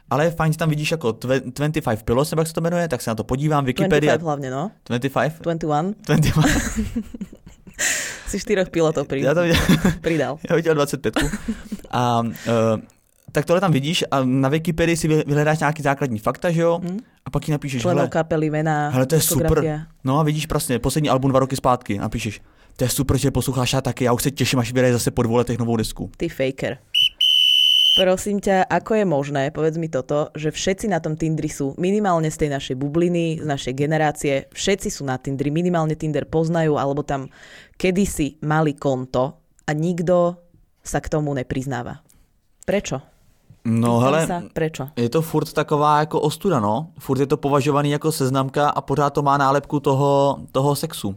[0.09, 3.09] ale je fajn, tam vidíš jako 25 Pilos, nebo jak se to jmenuje, tak se
[3.09, 4.17] na to podívám, Wikipedia.
[4.17, 4.71] 25 hlavně, no.
[4.89, 5.33] 25?
[5.41, 5.93] 21.
[6.05, 6.43] 21.
[8.27, 9.21] si čtyřech pilotov pri...
[9.21, 9.57] Já to viděl.
[10.01, 10.39] pridal.
[10.49, 11.15] Já viděl 25.
[11.91, 12.31] A uh,
[13.31, 16.79] tak tohle tam vidíš a na Wikipedii si vy- vyhledáš nějaký základní fakta, že jo?
[16.83, 16.99] Hm?
[17.25, 19.87] A pak ji napíšeš, Členov kapely, mená, hele, to je super.
[20.03, 22.41] No a vidíš prostě poslední album dva roky zpátky a píšeš,
[22.77, 25.23] to je super, že posloucháš a taky, já už se těším, až vydají zase po
[25.23, 26.11] dvou letech novou disku.
[26.17, 26.77] Ty faker.
[27.97, 32.29] Prosím ťa, ako je možné, povedz mi toto, že všetci na tom Tindri sú minimálne
[32.29, 37.01] z tej našej bubliny, z našej generácie, všetci sú na Tindri, minimálne Tinder poznajú, alebo
[37.01, 37.25] tam
[37.73, 40.37] kedysi mali konto a nikto
[40.85, 42.05] sa k tomu nepriznáva.
[42.69, 43.01] Prečo?
[43.67, 44.87] No hele, sa, prečo?
[44.95, 46.87] je to furt taková jako ostuda, no.
[46.99, 51.15] Furt je to považovaný jako seznamka a pořád to má nálepku toho, toho sexu.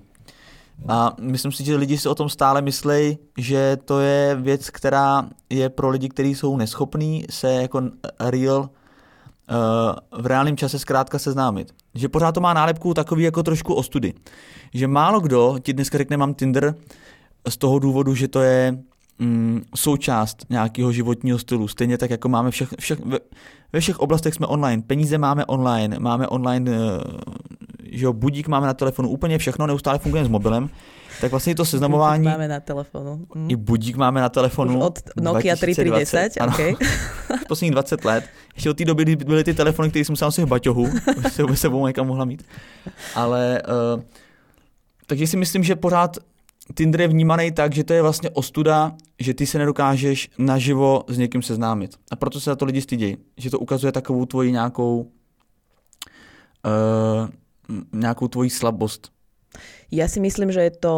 [0.89, 5.29] A myslím si, že lidi si o tom stále myslí, že to je věc, která
[5.51, 7.83] je pro lidi, kteří jsou neschopní se jako
[8.21, 8.67] real uh,
[10.23, 11.75] v reálném čase zkrátka seznámit.
[11.95, 14.15] Že pořád to má nálepku takový jako trošku ostudy.
[14.75, 16.75] Že málo kdo ti dneska řekne, mám Tinder
[17.49, 18.79] z toho důvodu, že to je
[19.21, 21.69] mm, součást nějakého životního stylu.
[21.69, 23.19] Stejně tak, jako máme všech, všech, ve,
[23.73, 24.83] ve všech oblastech jsme online.
[24.83, 26.77] Peníze máme online, máme online, uh,
[27.93, 30.71] že jo, budík máme na telefonu, úplně všechno, neustále fungujeme s mobilem.
[31.21, 33.27] Tak vlastně to seznamování, Máme na telefonu.
[33.35, 33.51] Hm.
[33.51, 34.79] i budík máme na telefonu.
[34.79, 36.53] Už od Nokia 3310, 2020, ano.
[36.53, 37.49] OK.
[37.49, 38.25] posledních 20 let.
[38.55, 40.89] Ještě od té doby, kdy byly ty telefony, které jsem musel nosit v baťohu,
[41.29, 42.43] se by sebou někam mohla mít.
[43.15, 43.63] Ale,
[43.97, 44.03] uh,
[45.07, 46.17] takže si myslím, že pořád
[46.75, 51.19] Tinder je vnímaný tak, že to je vlastně ostuda, že ty se nedokážeš naživo s
[51.19, 51.97] někým seznámit.
[52.11, 53.17] A proto se za to lidi stydějí.
[53.37, 55.07] Že to ukazuje takovou tvoji nějakou
[56.67, 57.29] uh,
[57.93, 59.11] nějakou tvoji slabost.
[59.91, 60.95] Ja si myslím, že je to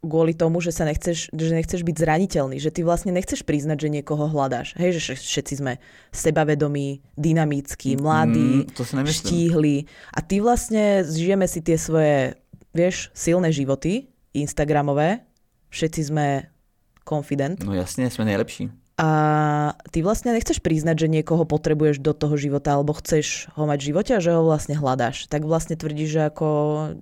[0.00, 3.88] kvôli tomu, že sa nechceš, že nechceš byť zraniteľný, že ty vlastne nechceš priznať, že
[4.00, 4.72] niekoho hľadáš.
[4.80, 5.72] Hej, že vš- všetci sme
[6.08, 9.20] sebavedomí, dynamickí, mladí, Mm, to si nemyslím.
[9.20, 9.76] štíhli.
[10.16, 12.40] A ty vlastne žijeme si tie svoje,
[12.72, 15.20] vieš, silné životy, Instagramové,
[15.70, 16.26] všetci sme
[17.08, 18.70] confident No jasně, jsme nejlepší.
[19.00, 23.78] a ty vlastne nechceš priznať, že niekoho potrebuješ do toho života alebo chceš ho mať
[23.80, 25.24] v živote a že ho vlastne hľadáš.
[25.24, 26.46] Tak vlastne tvrdíš, že ako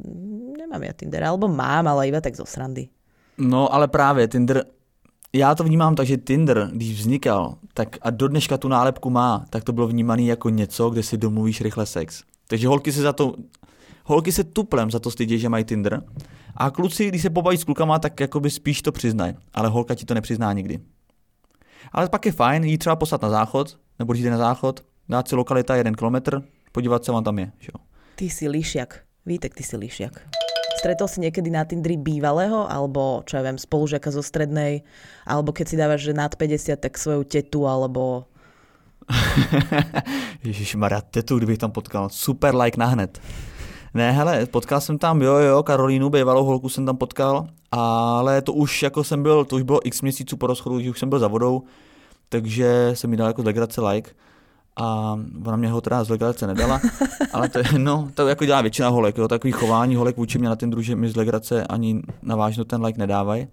[0.07, 2.87] "Mm, nemám ja Tinder, alebo mám, ale iba tak zo srandy.
[3.39, 4.65] No ale právě Tinder,
[5.33, 9.45] já to vnímám tak, že Tinder, když vznikal, tak a do dneška tu nálepku má,
[9.51, 12.23] tak to bylo vnímané jako něco, kde si domluvíš rychle sex.
[12.49, 13.35] Takže holky se za to,
[14.05, 16.03] holky se tuplem za to stydí, že mají Tinder.
[16.57, 19.35] A kluci, když se pobaví s klukama, tak jakoby spíš to přiznají.
[19.55, 20.79] Ale holka ti to nepřizná nikdy.
[21.93, 25.35] Ale pak je fajn jít třeba poslat na záchod, nebo jít na záchod, dát si
[25.35, 27.53] lokalita jeden kilometr, podívat se, on tam je.
[27.59, 27.71] Že.
[28.15, 29.01] Ty si lišiak.
[29.27, 30.21] Vítek, ty si lišiak.
[30.79, 34.87] Stretol si niekedy na Tindri bývalého, alebo čo ja viem, spolužiaka zo strednej,
[35.27, 38.31] alebo keď si dávaš, že nad 50, tak svoju tetu, alebo
[40.47, 42.09] Ježíš Maria, tetu, kdybych tam potkal.
[42.13, 43.21] Super like na hned.
[43.95, 48.53] Ne, hele, potkal jsem tam, jo, jo, Karolínu, bývalou holku jsem tam potkal, ale to
[48.53, 51.19] už jako jsem byl, to už bylo x měsíců po rozchodu, že už jsem byl
[51.19, 51.63] za vodou,
[52.29, 54.11] takže jsem mi dal jako z legrace like
[54.77, 56.81] a ona mě ho teda z legrace nedala,
[57.33, 60.49] ale to, je, no, to jako dělá většina holek, jo, takový chování holek vůči mě
[60.49, 63.47] na ten druh, že mi z legrace ani na vážno ten like nedávají.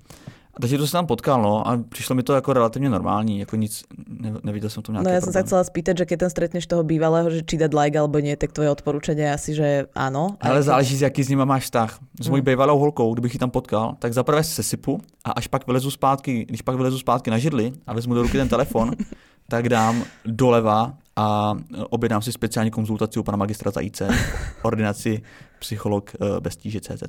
[0.61, 3.83] Takže to jsem tam potkal, no, a přišlo mi to jako relativně normální, jako nic,
[4.07, 6.29] ne, neviděl jsem v tom nějaký No ja som sa chcela spýtať, že keď tam
[6.31, 9.67] stretneš toho bývalého, že či dať like alebo nie, tak tvoje odporúčanie je asi, že
[9.91, 10.39] áno.
[10.39, 11.99] Ale Aj záleží, jaký s nima máš vztah.
[12.23, 12.49] S mojí Hmm.
[12.55, 16.45] bývalou holkou, kdybych ji tam potkal, tak zaprvé se sypu a až pak vylezu zpátky,
[16.47, 18.91] když pak vylezu zpátky na židli a vezmu do ruky ten telefon,
[19.49, 21.55] tak dám doleva a
[21.89, 24.07] objednám si speciální konzultaci u pana magistra Zajíce,
[24.63, 25.21] ordinaci
[25.59, 27.03] psycholog eh, bez tíže CZ.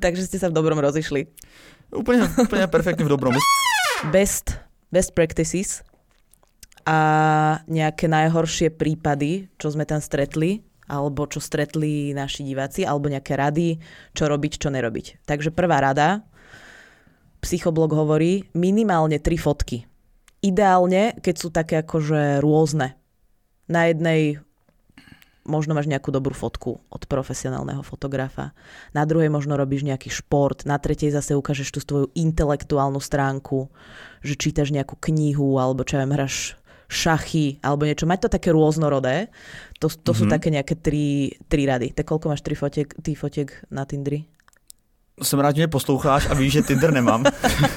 [0.00, 1.28] Takže ste sa v dobrom rozišli.
[1.96, 3.34] Úplně, úplně perfektně v dobrom.
[4.10, 4.58] Best,
[4.92, 5.82] best practices
[6.84, 6.98] a
[7.64, 13.80] nejaké najhoršie prípady, čo sme tam stretli, alebo čo stretli naši diváci, alebo nejaké rady,
[14.12, 15.24] čo robiť, čo nerobiť.
[15.24, 16.28] Takže prvá rada,
[17.40, 19.88] psychoblog hovorí, minimálne tri fotky.
[20.44, 23.00] Ideálne, keď sú také akože rôzne.
[23.64, 24.43] Na jednej
[25.44, 28.56] možno máš nejakú dobrú fotku od profesionálneho fotografa.
[28.96, 33.68] Na druhej možno robíš nejaký šport, na tretej zase ukážeš tú svoju intelektuálnu stránku,
[34.24, 36.56] že čítaš nejakú knihu, alebo čo ja viem, hráš
[36.88, 38.08] šachy, alebo niečo.
[38.08, 39.28] Mať to také rôznorodé.
[39.80, 40.16] To, to mm-hmm.
[40.16, 40.32] sú Mhm.
[40.32, 41.92] také nejaké tri, tri rady.
[41.96, 44.24] Tak koľko máš tri fotiek, ty fotiek na Tindri?
[45.22, 47.24] Jsem rád, že mě posloucháš a víš, že Tinder nemám.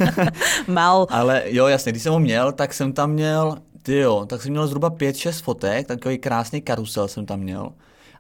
[0.68, 1.08] Mal.
[1.14, 4.52] Ale jo, jasně, když jsem ho měl, tak jsem tam měl, ty jo, tak jsem
[4.52, 7.74] měl zhruba 5-6 fotek, takový krásný karusel jsem tam měl.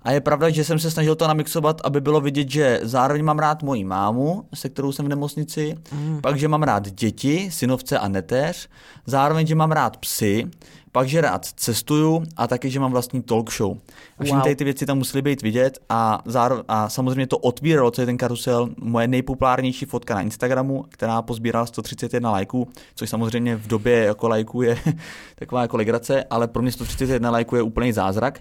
[0.03, 3.39] A je pravda, že jsem se snažil to namixovat, aby bylo vidět, že zároveň mám
[3.39, 6.21] rád moji mámu, se kterou jsem v nemocnici, mm.
[6.21, 8.69] pak, že mám rád děti, synovce a neteř,
[9.05, 10.47] zároveň, že mám rád psy,
[10.91, 13.77] pak, že rád cestuju a taky, že mám vlastní talk show.
[14.19, 14.43] A všechny Wow.
[14.43, 18.17] tady ty věci tam musely být vidět a, záro- a samozřejmě to otvíralo celý ten
[18.17, 18.69] karusel.
[18.81, 24.61] Moje nejpopulárnější fotka na Instagramu, která pozbírala 131 lajků, což samozřejmě v době jako lajků
[24.61, 24.77] je
[25.35, 28.39] taková jako legrace, ale pro mě 131 lajků je úplný zázrak.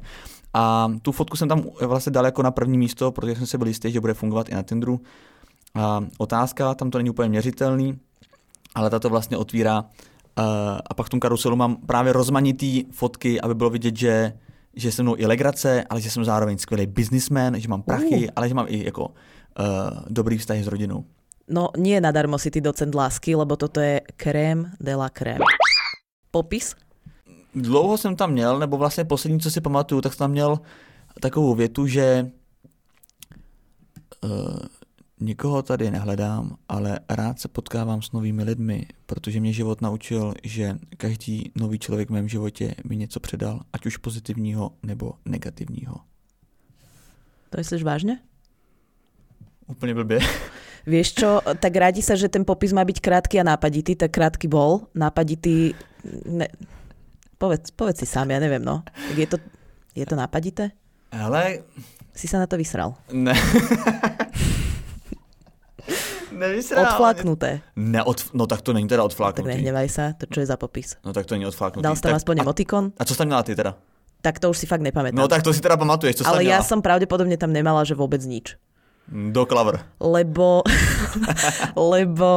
[0.57, 3.67] A tu fotku jsem tam vlastně dal jako na první místo, protože jsem si byl
[3.67, 5.01] jistý, že bude fungovat i na Tinderu.
[5.75, 7.99] A otázka, tam to není úplně měřitelný,
[8.75, 9.85] ale tato vlastně otvírá.
[10.91, 14.33] A pak v tom karuselu mám právě rozmanitý fotky, aby bylo vidět, že,
[14.77, 18.33] že jsem mnou i legrace, ale že jsem zároveň skvělý businessman, že mám prachy, Uh.
[18.37, 19.13] ale že mám i jako uh,
[20.09, 21.05] dobrý vztahy s rodinou.
[21.49, 25.45] No nie nadarmo si ty docent lásky, lebo toto je krém de la crème.
[26.31, 26.75] Popis?
[27.57, 30.61] Dlouho jsem tam měl, nebo vlastně poslední, co si pamatuju, tak jsem tam měl
[31.21, 32.31] takovou větu, že
[34.25, 34.59] uh,
[35.21, 40.77] nikoho tady nehledám, ale rád se potkávám s novými lidmi, protože mě život naučil, že
[40.97, 45.95] každý nový člověk v mém životě mi něco předal, ať už pozitivního nebo negativního.
[47.51, 48.21] To myslíš vážne?
[49.67, 50.19] Úplně blbě.
[50.87, 54.47] Vieš čo, tak rádi sa, že ten popis má byť krátky a nápaditý, tak krátky
[54.47, 55.75] bol, nápaditý...
[56.31, 56.47] Ne,
[57.39, 58.83] povedz, povedz si sám, ja neviem, no.
[58.85, 59.37] Tak je to,
[59.95, 60.73] je to nápadité?
[61.13, 61.63] Ale
[62.17, 62.97] Si sa na to vysral.
[63.13, 63.37] ne.
[66.37, 66.85] Nevysrál.
[66.85, 67.65] Odfláknuté.
[67.81, 69.49] Ne, od, no tak to není teda Tak odfláknutý.
[69.49, 71.01] nehnevaj sa, to čo je za popis?
[71.01, 71.81] No tak to není odfláknutý.
[71.81, 72.85] Dal si tam tak, aspoň a, emotikon?
[72.99, 73.73] a co jsi tam měla ty teda?
[74.21, 75.17] Tak to už si fakt nepamätám.
[75.17, 78.19] No tak to si teda pamatuješ, tam Ale ja som pravdepodobne tam nemala, že vôbec
[78.27, 78.59] nič.
[79.07, 79.87] Do klavr.
[80.03, 80.67] Lebo,
[81.95, 82.31] lebo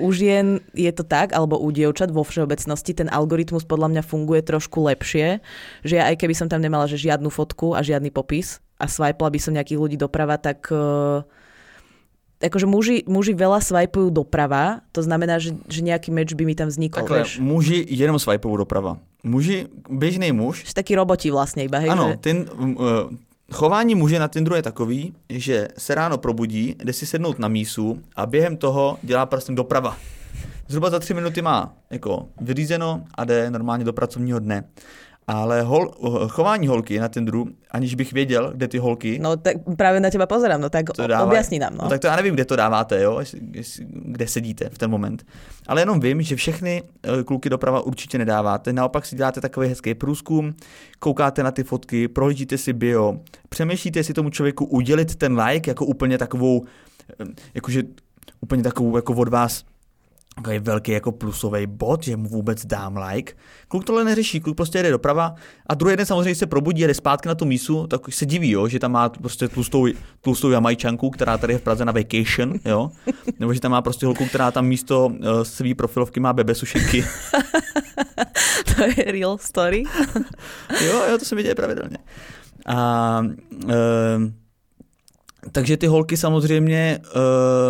[0.00, 4.40] u žien je to tak, alebo u dievčat vo všeobecnosti, ten algoritmus podľa mňa funguje
[4.40, 5.44] trošku lepšie,
[5.84, 9.28] že ja aj keby som tam nemala že žiadnu fotku a žiadny popis a swipela
[9.28, 11.26] by som nejakých ľudí doprava, tak uh,
[12.38, 16.70] akože muži, muži veľa swipujú doprava, to znamená, že, že nejaký meč by mi tam
[16.70, 17.42] vznikol, Takhle, vieš.
[17.42, 19.02] muži jenom swipeou doprava.
[19.26, 22.22] Muži, běžný muž, Že takí roboti vlastne iba, hej, ano, že...
[22.22, 23.10] ten, uh,
[23.52, 28.02] chování muže na Tinderu je takový, že se ráno probudí, jde si sednout na mísu
[28.16, 29.96] a během toho dělá prstem doprava.
[30.68, 34.64] Zhruba za tři minuty má jako vyřízeno a jde normálně do pracovního dne.
[35.30, 35.90] Ale hol,
[36.28, 40.26] chování holky na Tinderu, aniž bych věděl, kde ty holky, No tak práve na teba
[40.26, 41.28] pozerám, no tak to dávají.
[41.28, 41.84] objasni nám, no.
[41.84, 41.88] no.
[41.88, 43.20] tak to já nevím, kde to dáváte, jo?
[43.90, 45.26] Kde sedíte v ten moment.
[45.66, 48.72] Ale jenom vím, že všechny eh, kluky doprava určitě nedáváte.
[48.72, 50.54] Naopak si děláte takový hezký průzkum,
[50.98, 55.86] koukáte na ty fotky, prohlížíte si bio, přemýšlíte, jestli tomu člověku udělit ten like jako
[55.86, 56.64] úplně takovou,
[57.20, 57.82] eh, jakože
[58.40, 59.64] úplně takovou jako od vás
[60.38, 63.32] takový velký jako plusový bod, že mu vůbec dám like.
[63.68, 65.34] Kluk tohle neřeší, kluk prostě jede doprava
[65.66, 68.68] a druhý den samozřejmě se probudí, jede zpátky na tu mísu, tak se diví, jo,
[68.68, 69.86] že tam má prostě tlustou,
[70.20, 72.90] tlustou jamajčanku, která tady je v Praze na vacation, jo,
[73.38, 77.04] nebo že tam má prostě holku, která tam místo uh, svý profilovky má bebe sušenky.
[78.76, 79.82] to je real story.
[80.86, 81.96] jo, jo, to se mi děje pravidelně.
[82.66, 83.20] A,
[83.64, 83.70] uh,
[85.52, 86.98] takže ty holky samozřejmě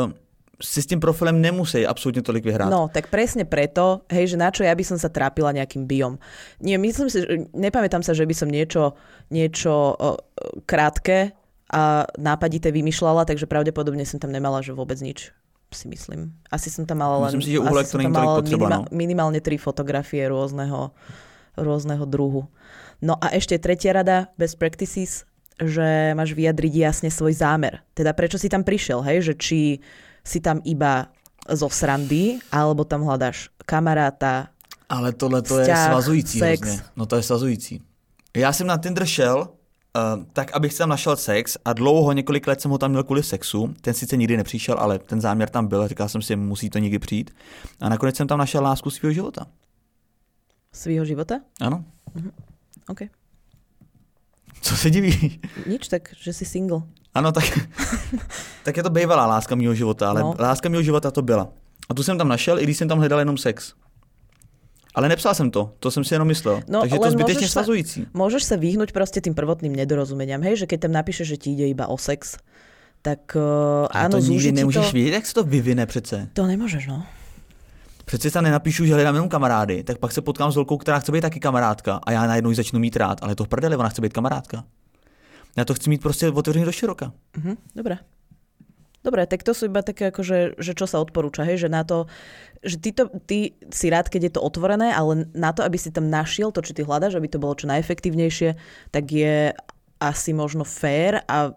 [0.07, 0.12] uh,
[0.58, 2.66] si s tým profilem nemusí absolútne tolik vyhrať.
[2.66, 6.18] No, tak presne preto, hej, že na čo ja by som sa trápila nejakým biom.
[6.58, 8.98] Nie, myslím si, že nepamätám sa, že by som niečo,
[9.30, 10.18] niečo o,
[10.66, 11.30] krátke
[11.70, 15.30] a nápadité vymýšľala, takže pravdepodobne som tam nemala, že vôbec nič
[15.70, 16.32] si myslím.
[16.48, 17.38] Asi som tam mala len...
[17.38, 18.80] Myslím si, že tam tolik mala potreba, no.
[18.90, 20.90] minimálne tri fotografie rôzneho,
[21.54, 22.48] rôzneho druhu.
[22.98, 25.28] No a ešte tretia rada, best practices,
[25.60, 27.84] že máš vyjadriť jasne svoj zámer.
[27.92, 29.28] Teda prečo si tam prišiel, hej?
[29.28, 29.60] Že či
[30.24, 31.07] si tam iba
[31.48, 34.48] zo srandy, alebo tam hľadáš kamaráta.
[34.88, 36.61] Ale tohle to je Vzťah, svazující sex.
[36.61, 36.83] hrozně.
[36.96, 37.83] No to je svazující.
[38.37, 42.46] Já jsem na Tinder šel, uh, tak abych si tam našel sex a dlouho, několik
[42.46, 43.74] let jsem ho tam měl kvůli sexu.
[43.81, 45.88] Ten sice nikdy nepřišel, ale ten záměr tam byl.
[45.88, 47.31] Říkal jsem si, musí to někdy přijít.
[47.81, 49.46] A nakonec jsem tam našel lásku svého života.
[50.72, 51.40] Svýho života?
[51.61, 51.85] Ano.
[52.88, 53.00] OK.
[54.62, 55.40] Co se diví?
[55.66, 56.83] Nič, tak, že si single.
[57.18, 57.44] Ano, tak,
[58.64, 60.35] tak je to bývalá láska mého života, ale No.
[60.38, 61.48] láska mého života to byla.
[61.90, 63.74] A tu jsem tam našel, i když jsem tam hledal jenom sex.
[64.94, 66.62] Ale nepsal jsem to, to jsem si jenom myslel.
[66.68, 67.98] No, Takže to zbytečně môžeš sa- svazující.
[68.14, 71.70] Môžeš sa vyhnúť proste tým prvotným nedorozumeniam, hej, že keď tam napíšeš, že ti ide
[71.70, 72.38] iba o sex,
[73.02, 74.92] tak uh, Ale áno, to nikdy nemůžeš to...
[74.92, 76.28] vědět, jak se to vyvine přece.
[76.35, 77.07] To nemôžeš, no.
[78.04, 81.12] Přece tam nenapíšu, že hledám jenom kamarády, tak pak se potkám s holkou, která chce
[81.12, 83.88] být taky kamarádka a já najednou ji začnu mít rád, ale to v prdeli, ona
[83.88, 84.64] chce být kamarádka.
[85.56, 87.12] Já to chci mít prostě otevřený do široka.
[87.37, 87.98] Mhm, dobre.
[89.04, 92.11] Dobre, tak to sú iba také akože, že čo sa odporúča, hej, že na to,
[92.66, 95.94] že ty, to, ty si rád, keď je to otvorené, ale na to, aby si
[95.94, 98.58] tam našiel to, čo ty hľadaš, aby to bolo čo najefektívnejšie,
[98.90, 99.54] tak je
[100.02, 101.54] asi možno fér a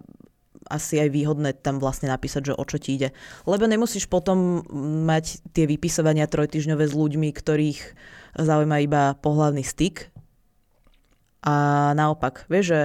[0.69, 3.09] asi aj výhodné tam vlastne napísať, že o čo ti ide.
[3.49, 4.61] Lebo nemusíš potom
[5.09, 7.79] mať tie vypisovania trojtyžňové s ľuďmi, ktorých
[8.37, 10.13] zaujíma iba pohľavný styk,
[11.41, 11.53] A
[11.97, 12.81] naopak, vieš, že,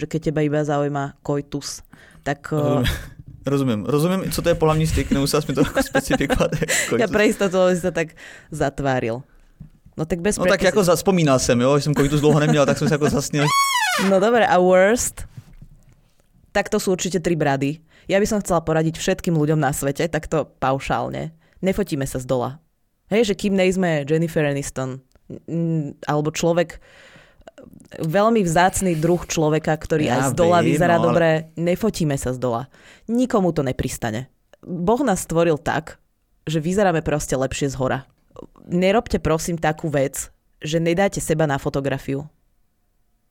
[0.00, 1.84] že keď teba iba zaujíma koitus,
[2.24, 2.48] tak...
[2.48, 2.88] Rozumím.
[3.46, 6.50] Rozumím, rozumím, co to je pohlavní styk, nemusel mi to specifikovat.
[6.60, 8.12] Jako ja pre istotu si sa tak
[8.52, 9.24] zatváril.
[9.96, 12.78] No tak bez No tak jako zaspomínal jsem, jo, že jsem koitus dlouho neměl, tak
[12.78, 13.44] jsem se jako zasnil.
[14.08, 15.24] No dobre, a worst?
[16.52, 17.84] Tak to sú určite tri brady.
[18.08, 21.36] Ja by som chcela poradiť všetkým ľuďom na svete, takto paušálne.
[21.60, 22.58] Nefotíme sa z dola.
[23.12, 25.04] Hej, že kým nejsme Jennifer Aniston,
[26.08, 26.80] alebo človek
[27.98, 31.46] veľmi vzácný druh človeka, ktorý ja aj z dola vím, vyzerá no, dobre, ale...
[31.58, 32.70] nefotíme sa z dola.
[33.10, 34.30] Nikomu to nepristane.
[34.62, 35.98] Boh nás stvoril tak,
[36.46, 37.98] že vyzeráme proste lepšie z hora.
[38.68, 40.30] Nerobte prosím takú vec,
[40.62, 42.28] že nedáte seba na fotografiu.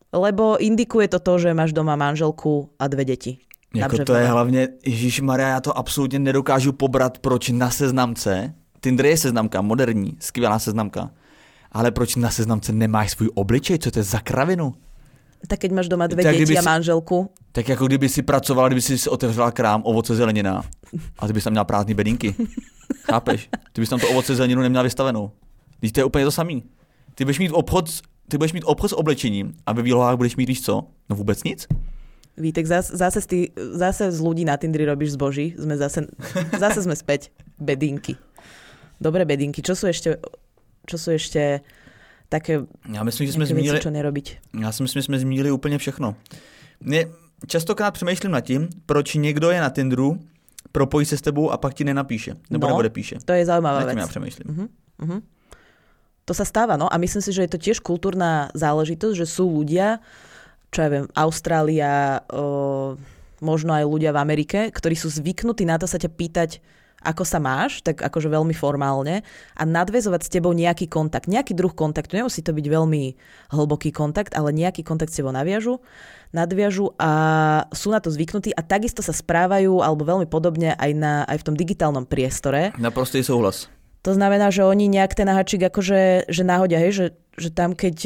[0.10, 3.38] Lebo indikuje to to, že máš doma manželku a dve deti.
[3.76, 9.06] Jako to je hlavně, Ježíš Maria, já to absolutně nedokážu pobrat, proč na seznamce, Tinder
[9.06, 11.12] je seznamka, moderní, skvělá seznamka,
[11.72, 13.80] ale proč na seznamce nemáš svůj obličej?
[13.80, 14.74] Co to je za kravinu?
[15.48, 17.32] Tak keď máš doma dve tak deti a manželku.
[17.52, 20.64] Tak jako kdyby si pracovala, kdyby si otevřela krám ovoce zelenina
[21.20, 22.36] a ty bys tam měla prázdný bedinky.
[23.12, 23.50] Chápeš?
[23.74, 25.32] Ty bys tam to ovoce zeleninu neměla vystavenou.
[25.80, 26.64] Teď to je úplně to samý.
[27.16, 27.90] Ty budeš mít obchod,
[28.28, 30.84] ty budeš mít obchod s oblečením a ve výlohách budeš mít víš co?
[31.10, 31.68] No vůbec nic.
[32.38, 35.60] Vítek, zase, zase, ty, zase z ľudí na Tindri robíš zboží.
[35.60, 36.08] Sme zase,
[36.56, 37.36] zase sme späť.
[37.60, 38.16] Bedinky.
[38.96, 39.60] Dobré bedinky.
[39.60, 40.16] Čo sú ešte
[40.88, 41.62] čo sú ešte
[42.30, 42.62] také
[42.92, 44.28] Já myslím, že jsme zmínili, věci, čo nerobiť?
[44.62, 46.16] Já si myslím, že jsme zmínili úplně všechno.
[46.82, 47.06] Mě
[47.48, 50.20] častokrát přemýšlím nad tím, proč někdo je na Tinderu,
[50.72, 53.16] propojí se s tebou a pak ti nenapíše, nebo no, neodepíše.
[53.26, 53.98] To je zaujímavá vec.
[53.98, 54.48] já přemýšlím.
[54.48, 54.70] Uh-huh,
[55.02, 55.22] uh-huh.
[56.26, 59.50] To sa stáva, no a myslím si, že je to tiež kultúrna záležitosť, že sú
[59.50, 59.98] ľudia,
[60.70, 63.02] čo ja viem, Austrália, o,
[63.42, 66.62] možno aj ľudia v Amerike, ktorí sú zvyknutí na to sa ťa pýtať,
[67.04, 69.24] ako sa máš, tak akože veľmi formálne
[69.56, 72.20] a nadvezovať s tebou nejaký kontakt, nejaký druh kontaktu.
[72.20, 73.04] Nemusí to byť veľmi
[73.56, 75.80] hlboký kontakt, ale nejaký kontakt s tebou naviažu,
[76.36, 77.12] nadviažu a
[77.72, 81.46] sú na to zvyknutí a takisto sa správajú alebo veľmi podobne aj, na, aj v
[81.48, 82.76] tom digitálnom priestore.
[82.78, 83.72] Na prostý súhlas.
[84.08, 87.98] To znamená, že oni nejak ten hačík akože že náhodia, hej, že, že tam keď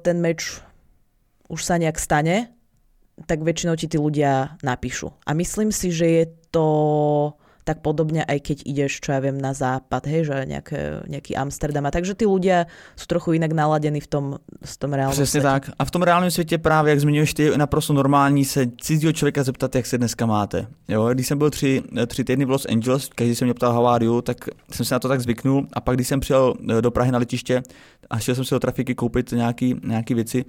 [0.00, 0.64] ten meč
[1.52, 2.48] už sa nejak stane,
[3.28, 5.12] tak väčšinou ti tí ľudia napíšu.
[5.28, 6.66] A myslím si, že je to
[7.64, 11.86] tak podobne aj keď ideš, čo ja viem, na západ, hej, že nejaké, nejaký Amsterdam.
[11.86, 12.66] A takže tí ľudia
[12.98, 14.24] sú trochu inak naladení v tom,
[14.64, 15.46] v tom reálnom Přesně světě.
[15.46, 15.70] tak.
[15.78, 19.74] A v tom reálném světě právě, jak zmiňuješ ty, naprosto normální se cizího člověka zeptat,
[19.74, 20.66] jak se dneska máte.
[20.88, 23.86] Jo, když jsem byl tři, tři týdny v Los Angeles, každý se mě ptal, how
[23.86, 24.36] are you, tak
[24.70, 25.66] jsem se na to tak zvyknul.
[25.72, 27.62] A pak, když jsem přijel do Prahy na letiště
[28.10, 30.44] a šel jsem si do trafiky koupit nějaký, nějaký věci,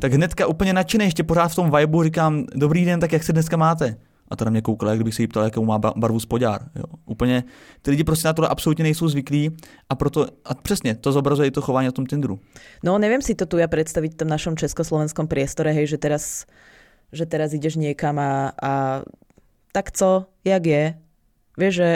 [0.00, 3.32] tak hnedka úplně nadšený, ještě pořád v tom vibu říkám, dobrý den, tak jak se
[3.32, 3.96] dneska máte?
[4.28, 6.68] A to na mě koukala, jak kdybych se jí ptal, jakou má barvu spodár.
[6.74, 6.84] Jo.
[7.06, 7.44] Úplně,
[7.82, 9.56] ty lidi prostě na to absolutně nejsou zvyklí
[9.88, 12.38] a proto, a přesně, to zobrazuje i to chování na tom Tinderu.
[12.82, 16.46] No neviem si to tu ja predstaviť v tom našom československom priestore, hej, že teraz,
[17.12, 18.72] že teraz ideš niekam a, a
[19.72, 20.84] tak co, jak je?
[21.58, 21.90] Vieš, že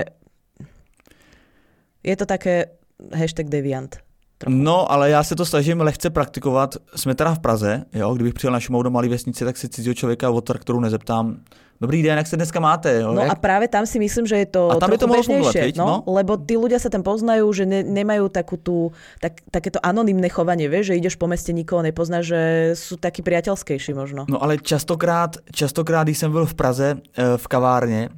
[2.04, 2.80] je to také
[3.12, 3.96] hashtag deviant.
[4.38, 4.56] Trochu.
[4.56, 6.76] No, ale já se to snažím lehce praktikovat.
[6.96, 9.94] Jsme teda v Praze, jo, kdybych přijel na Šumou do malé vesnice, tak se cizího
[9.94, 11.40] člověka o kterou nezeptám,
[11.80, 13.00] Dobrý den, jak sa dneska máte?
[13.00, 13.16] Jo?
[13.16, 13.32] No jak...
[13.32, 16.12] a práve tam si myslím, že je to a tam je to bežnejšie, no, no?
[16.12, 20.68] lebo tí ľudia sa tam poznajú, že ne, nemajú takú tú, tak, takéto anonymné chovanie,
[20.68, 22.42] vieš, že ideš po meste, nikoho nepoznáš, že
[22.76, 24.28] sú takí priateľskejší možno.
[24.28, 28.12] No ale častokrát, častokrát, když jsem byl v Praze eh, v kavárně,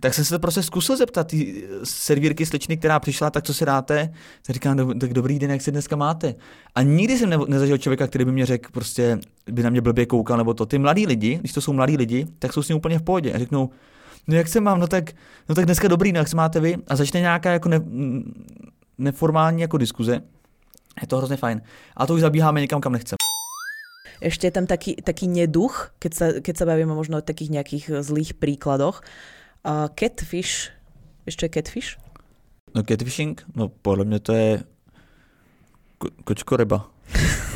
[0.00, 3.64] tak jsem se to prostě zkusil zeptat ty servírky slečny, která přišla, tak co si
[3.64, 4.12] dáte?
[4.46, 6.34] Tak říkám, tak dobrý den, jak se dneska máte?
[6.74, 10.06] A nikdy jsem ne, nezažil člověka, který by mě řekl, prostě by na mě blbě
[10.06, 10.66] koukal, nebo to.
[10.66, 13.32] Ty mladí lidi, když to jsou mladí lidi, tak jsou s ním úplně v pohodě.
[13.32, 13.70] A řeknou,
[14.28, 15.12] no jak se mám, no tak,
[15.48, 16.76] no tak dneska dobrý, no jak se máte vy?
[16.86, 17.80] A začne nějaká jako ne,
[18.98, 20.22] neformální jako diskuze.
[21.00, 21.62] Je to hrozně fajn.
[21.96, 23.16] A to už zabíháme někam, kam nechcem.
[24.18, 28.02] Ešte je tam taký, taký neduch, keď sa, keď sa bavíme možno o takých nejakých
[28.02, 28.98] zlých príkladoch,
[29.94, 30.70] Catfish.
[31.26, 31.98] Ještě catfish?
[32.74, 33.42] No catfishing?
[33.54, 34.62] No podle mě to je
[36.00, 36.90] ko- kočkoryba.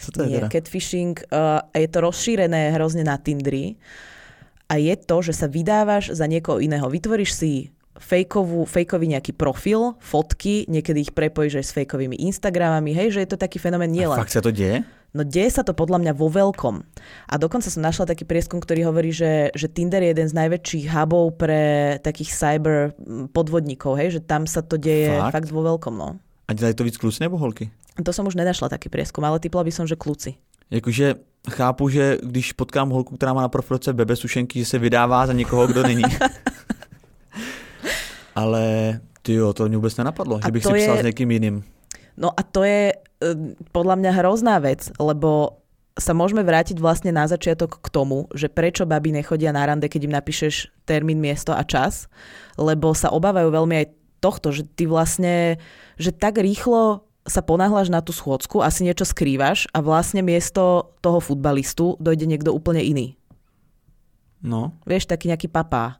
[0.00, 0.48] Co to je Nie, teda?
[0.48, 3.74] catfishing uh, je to rozšírené hrozne na Tindri
[4.70, 6.86] a je to, že sa vydávaš za niekoho iného.
[6.86, 7.52] Vytvoríš si
[7.98, 13.30] fejkovú, fejkový nejaký profil, fotky, niekedy ich prepojíš aj s fejkovými Instagramami, hej, že je
[13.34, 14.14] to taký fenomén nielen.
[14.14, 14.84] A fakt sa to deje?
[15.16, 16.84] No deje sa to podľa mňa vo veľkom.
[17.32, 20.92] A dokonca som našla taký prieskum, ktorý hovorí, že, že Tinder je jeden z najväčších
[20.92, 22.92] hubov pre takých cyber
[23.32, 24.12] podvodníkov, hej?
[24.12, 25.96] že tam sa to deje fakt, fakt vo veľkom.
[25.96, 26.20] No.
[26.48, 27.72] A dělají to víc kluci nebo holky?
[27.96, 30.36] To som už nenašla taký prieskum, ale typla by som, že kluci.
[30.70, 31.14] Jakože
[31.50, 35.32] chápu, že když potkám holku, která má na profilce bebe sušenky, že se vydává za
[35.32, 36.04] někoho, kdo není.
[38.34, 41.00] ale ty jo, to mě vůbec nenapadlo, že bych si psal je...
[41.00, 41.64] s někým jiným.
[42.16, 42.96] No a to je e,
[43.72, 45.60] podľa mňa hrozná vec, lebo
[45.96, 50.00] sa môžeme vrátiť vlastne na začiatok k tomu, že prečo baby nechodia na rande, keď
[50.04, 52.12] im napíšeš termín, miesto a čas,
[52.60, 53.86] lebo sa obávajú veľmi aj
[54.20, 55.56] tohto, že ty vlastne,
[55.96, 61.18] že tak rýchlo sa ponáhľaš na tú schôdzku, asi niečo skrývaš a vlastne miesto toho
[61.18, 63.18] futbalistu dojde niekto úplne iný.
[64.44, 64.78] No.
[64.86, 65.98] Vieš, taký nejaký papá.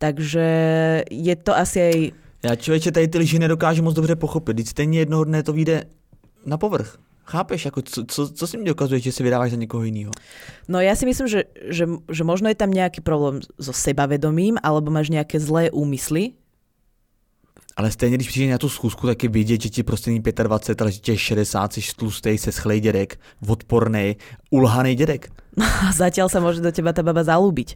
[0.00, 0.48] Takže
[1.12, 1.96] je to asi aj...
[2.44, 4.56] Já člověče tady ty lži nedokážu moc dobře pochopit.
[4.56, 5.84] Teď stejně jednoho dne to vyjde
[6.46, 6.96] na povrch.
[7.24, 10.10] Chápeš, ako, co, co, co si mi dokazuje, že si vydávaš za niekoho iného?
[10.66, 14.90] No ja si myslím, že, že, že možno je tam nejaký problém so sebavedomím, alebo
[14.90, 16.34] máš nejaké zlé úmysly.
[17.76, 20.82] Ale stejně, když přijdeš na tu schůzku, tak je vidět, že ti prostě není 25,
[20.82, 24.16] ale že ti je 60, jsi tlustej, se schlej dědek, odpornej,
[24.50, 25.30] ulhaný dědek.
[25.94, 27.74] Zatiaľ sa môže do teba tá baba zalúbiť.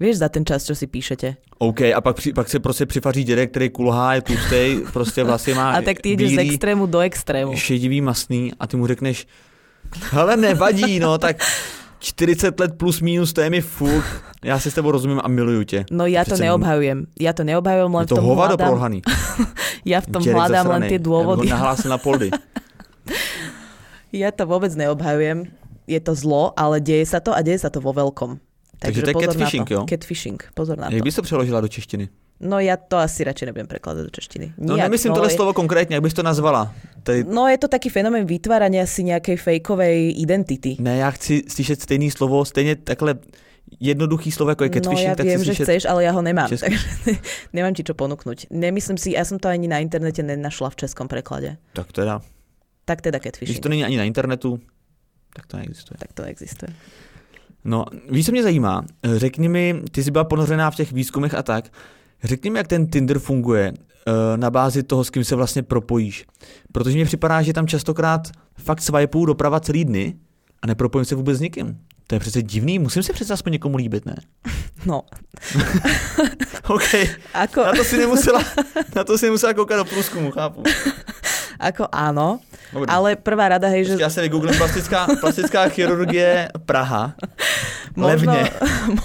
[0.00, 1.36] Vieš, za ten čas, čo si píšete.
[1.60, 5.70] OK, a pak, pak se prostě přifaří dědek, který kulhá, je tlustej, prostě vlastně má
[5.76, 7.52] A tak ty ideš z extrému do extrému.
[7.56, 9.26] šedivý, masný a ty mu řekneš,
[10.10, 11.36] hele nevadí, no tak
[11.98, 14.04] 40 let plus minus, to je mi fuk.
[14.44, 15.84] Já si s tebou rozumím a miluju tě.
[15.92, 17.04] No ja to Přece neobhajujem.
[17.20, 18.98] Ja to neobhajujem, len Je v to tom hovado hľadám, prolhaný.
[19.92, 21.44] ja v tom Dědek hľadám len tie dôvody.
[21.44, 22.32] Ja nahlásil na poldy.
[24.10, 25.46] Ja to vôbec neobhajujem.
[25.86, 28.42] Je to zlo, ale deje sa to a deje sa to vo veľkom.
[28.80, 29.84] Takže to je catfishing, jo?
[29.84, 31.04] Catfishing, pozor na Jak to.
[31.04, 32.08] bys to přeložila do češtiny?
[32.40, 34.56] No ja to asi radšej nebudem prekladať do češtiny.
[34.56, 36.72] No Nijak, nemyslím no, tohle je- slovo konkrétně, jak bys to nazvala?
[37.02, 40.76] Tady, No je to taký fenomén vytvárania si nejakej fejkovej identity.
[40.80, 43.14] ne, já chci slyšet stejný slovo, stejně takhle
[43.80, 45.64] jednoduchý slovo, jako je No catfishing, ja tak viem, že slyšet...
[45.68, 46.64] chceš, ale ja ho nemám, Česky.
[46.64, 46.80] takže
[47.52, 48.48] nemám ti čo ponúknuť.
[48.50, 51.60] Nemyslím si, ja som to ani na internete nenašla v českom preklade.
[51.76, 52.24] Tak teda,
[52.88, 53.60] Tak teda když catfishing.
[53.62, 54.56] to není ani na internetu,
[55.36, 55.96] tak to neexistuje.
[56.00, 56.72] Tak to existuje.
[57.64, 58.84] No, víš, co mě zajímá?
[59.16, 61.72] Řekni mi, ty jsi byla ponořená v těch výzkumech a tak,
[62.24, 66.26] řekni mi, jak ten Tinder funguje eh, na bázi toho, s kým se vlastně propojíš.
[66.72, 70.14] Protože mně připadá, že tam častokrát fakt swipuju doprava celý dny
[70.62, 71.78] a nepropojím se vůbec s nikým.
[72.06, 74.16] To je přece divný, musím se přece aspoň někomu líbit, ne?
[74.86, 75.02] No,
[76.68, 76.94] OK,
[77.34, 78.44] ako, na to si nemusela,
[78.96, 80.62] na to si nemusela koukat do průzkumu, chápu.
[81.60, 82.40] ako áno,
[82.72, 82.88] Dobrý.
[82.88, 87.14] ale prvá rada, hej, že já se vygooglím plastická, plastická chirurgie Praha.
[87.96, 88.50] možno, Levně.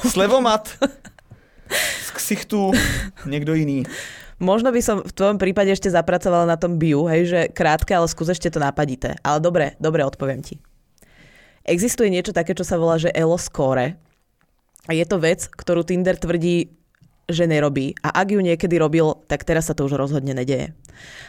[0.10, 0.70] Slevomat.
[2.06, 2.72] Z ksichtu
[3.26, 3.84] někdo jiný.
[4.40, 8.08] možno by som v tvojom prípade ešte zapracovala na tom biu, hej, že krátke, ale
[8.08, 9.16] skús ešte to napadité.
[9.24, 10.60] Ale dobre, dobre, odpoviem ti.
[11.66, 13.96] Existuje niečo také, čo sa volá, že Elo Score.
[14.86, 16.70] A je to vec, ktorú Tinder tvrdí,
[17.26, 17.98] že nerobí.
[18.06, 20.74] A ak ju niekedy robil, tak teraz sa to už rozhodne nedeje.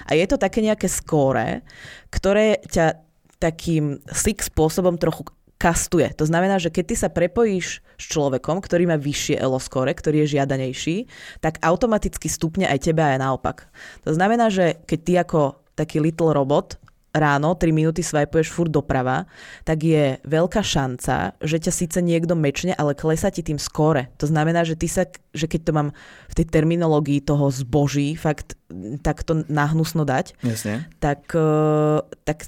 [0.07, 1.65] A je to také nejaké skóre,
[2.13, 3.01] ktoré ťa
[3.41, 6.13] takým sick spôsobom trochu kastuje.
[6.21, 10.25] To znamená, že keď ty sa prepojíš s človekom, ktorý má vyššie elo score, ktorý
[10.25, 10.97] je žiadanejší,
[11.41, 13.57] tak automaticky stupne aj teba aj naopak.
[14.05, 15.41] To znamená, že keď ty ako
[15.77, 16.77] taký little robot
[17.17, 19.25] ráno 3 minúty swipuješ furt doprava,
[19.65, 24.13] tak je veľká šanca, že ťa síce niekto mečne, ale klesa ti tým skóre.
[24.21, 25.89] To znamená, že ty sa, že keď to mám
[26.29, 28.55] v tej terminológii toho zboží fakt
[29.01, 30.85] takto nahnusno dať, Jasně.
[31.01, 32.45] tak, eh, tak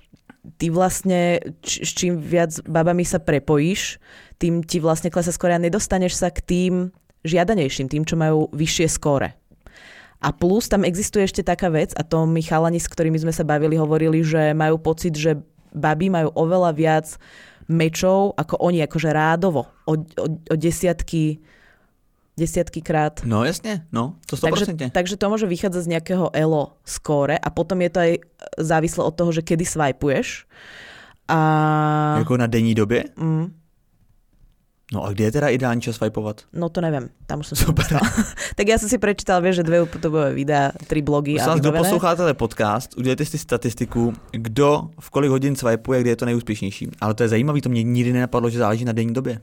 [0.57, 3.97] ty vlastne, č- s čím viac babami sa prepojíš,
[4.39, 6.75] tým ti vlastne klesa skóre a nedostaneš sa k tým
[7.25, 9.35] žiadanejším, tým, čo majú vyššie skóre.
[10.19, 13.47] A plus tam existuje ešte taká vec, a to my chalani, s ktorými sme sa
[13.47, 15.39] bavili, hovorili, že majú pocit, že
[15.71, 17.07] baby majú oveľa viac
[17.71, 21.39] mečov ako oni, akože rádovo, o, o, o desiatky,
[22.35, 23.21] desiatky krát.
[23.25, 24.51] No jasně, no, to 100%.
[24.51, 28.13] Takže, takže to môže vychádzať z nejakého elo skóre a potom je to aj
[28.59, 30.49] závislo od toho, že kedy swipuješ.
[31.29, 31.39] A...
[32.19, 33.05] Jako na denní době?
[33.17, 33.53] Mm,
[34.89, 36.49] No a kde je teda ideální čas swipeovat?
[36.53, 37.85] no to neviem, tam už som Super.
[38.57, 41.61] tak ja som si prečítala, vieš, že dve YouTubeové videá, tri blogy Prosím a vás,
[41.61, 46.25] kdo poslouchá tenhle podcast, udělejte si statistiku, kdo v kolik hodin swipuje, kde je to
[46.25, 46.89] nejúspěšnější.
[47.01, 49.41] Ale to je zajímavé, to mě nikdy nenapadlo, že záleží na denní době.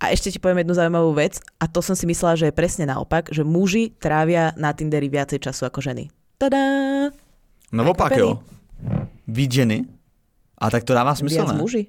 [0.00, 2.88] A ešte ti poviem jednu zaujímavú vec a to som si myslela, že je presne
[2.88, 6.08] naopak, že muži trávia na Tinderi viacej času ako ženy.
[6.40, 6.56] Tada!
[7.68, 8.24] Naopak, Pekný.
[8.24, 8.40] jo.
[9.28, 9.84] Víc ženy?
[10.56, 11.60] A tak to dává smysl, Viac ne?
[11.60, 11.82] muži.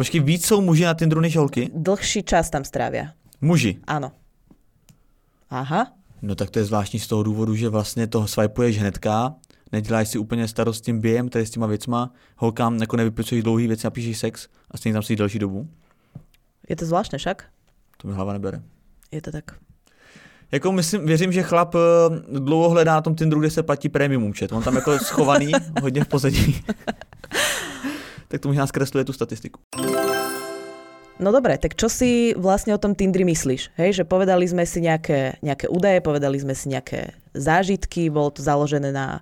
[0.00, 1.70] Počkej, víc jsou muži na Tinderu než holky?
[1.74, 3.12] Dlhší čas tam strávia.
[3.40, 3.84] Muži.
[3.84, 4.16] Áno.
[5.52, 5.92] Aha.
[6.24, 9.34] No tak to je zvláštní z toho důvodu, že vlastně toho swipuješ hnedka,
[9.72, 13.66] neděláš si úplně starost s tím během, tady s těma věcma, holkám jako nevypisuješ dlouhý
[13.66, 15.68] věci, napíšeš sex a stejně tam si delší dobu.
[16.68, 17.44] Je to zvláštne však?
[17.96, 18.62] To mi hlava nebere.
[19.12, 19.44] Je to tak.
[20.52, 24.24] Jako myslím, věřím, že chlap eh, dlouho hledá na tom Tinderu, kde se platí premium
[24.24, 24.52] účet.
[24.52, 26.64] On tam jako schovaný, hodně v pozadí.
[28.30, 29.58] tak to možná zkresluje tu statistiku.
[31.20, 33.76] No dobre, tak čo si vlastne o tom Tindri myslíš?
[33.76, 38.40] Hej, že povedali sme si nejaké, nejaké údaje, povedali sme si nejaké zážitky, bolo to
[38.40, 39.20] založené na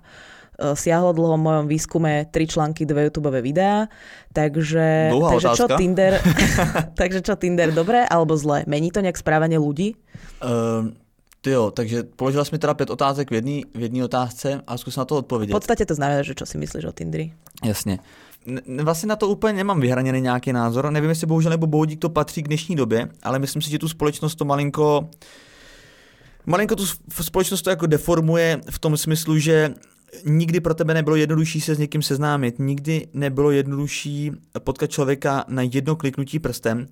[0.75, 3.87] siahlo dlho v mojom výskume tri články, dve YouTube videá,
[4.35, 5.65] takže, Dlhá takže čo.
[5.79, 6.13] Tinder,
[6.99, 8.67] takže čo Tinder, dobre alebo zle?
[8.67, 9.95] Mení to nejak správanie ľudí?
[10.43, 10.91] Uh,
[11.41, 14.77] ty jo, takže položila jsi mi teda pět otázek v jedné v jedný otázce a
[14.77, 15.53] zkus na to V odpovědět.
[15.53, 17.33] podstate to znamená, že čo si myslíš o Tinderi?
[17.63, 17.99] Jasně.
[18.83, 20.91] Vlastně na to úplně nemám vyhraněný nějaký názor.
[20.91, 23.87] Nevím, jestli bohužel nebo bohudík to patří k dnešní době, ale myslím si, že tu
[23.87, 25.09] společnost to malinko
[26.45, 26.85] malinko tu
[27.23, 29.73] společnost to jako deformuje v tom smyslu, že
[30.25, 35.61] nikdy pro tebe nebylo jednodušší se s někým seznámit, nikdy nebylo jednodušší potkat člověka na
[35.61, 36.87] jedno kliknutí prstem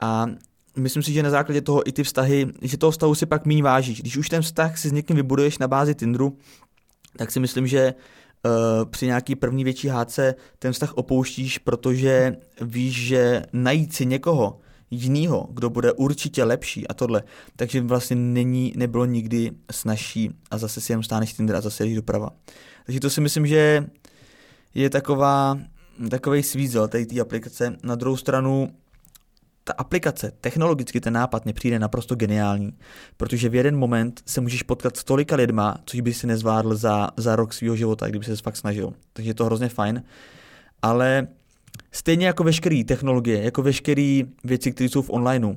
[0.00, 0.26] a
[0.78, 3.62] myslím si, že na základě toho i ty vztahy, že toho vztahu si pak méně
[3.62, 4.00] vážíš.
[4.00, 6.38] Když už ten vztah si s někým vybuduješ na bázi Tinderu,
[7.16, 13.06] tak si myslím, že uh, při nějaký první větší hádce ten vztah opouštíš, protože víš,
[13.06, 14.58] že najít si někoho
[14.90, 17.22] jinýho, kdo bude určitě lepší a tohle,
[17.56, 21.94] takže vlastně není, nebylo nikdy snažší a zase si jen stáneš Tinder a zase jdeš
[21.94, 22.30] doprava.
[22.86, 23.86] Takže to si myslím, že
[24.74, 25.58] je taková,
[26.10, 27.76] takový svízel tady té aplikace.
[27.82, 28.70] Na druhou stranu
[29.66, 32.72] ta aplikace, technologicky ten nápad mi přijde naprosto geniální,
[33.16, 37.08] protože v jeden moment se můžeš potkat s tolika lidma, což by si nezvládl za,
[37.16, 38.92] za rok svého života, kdyby se fakt snažil.
[39.12, 40.02] Takže je to hrozně fajn.
[40.82, 41.26] Ale
[41.92, 45.54] stejně jako veškeré technologie, jako veškeré věci, které jsou v onlineu,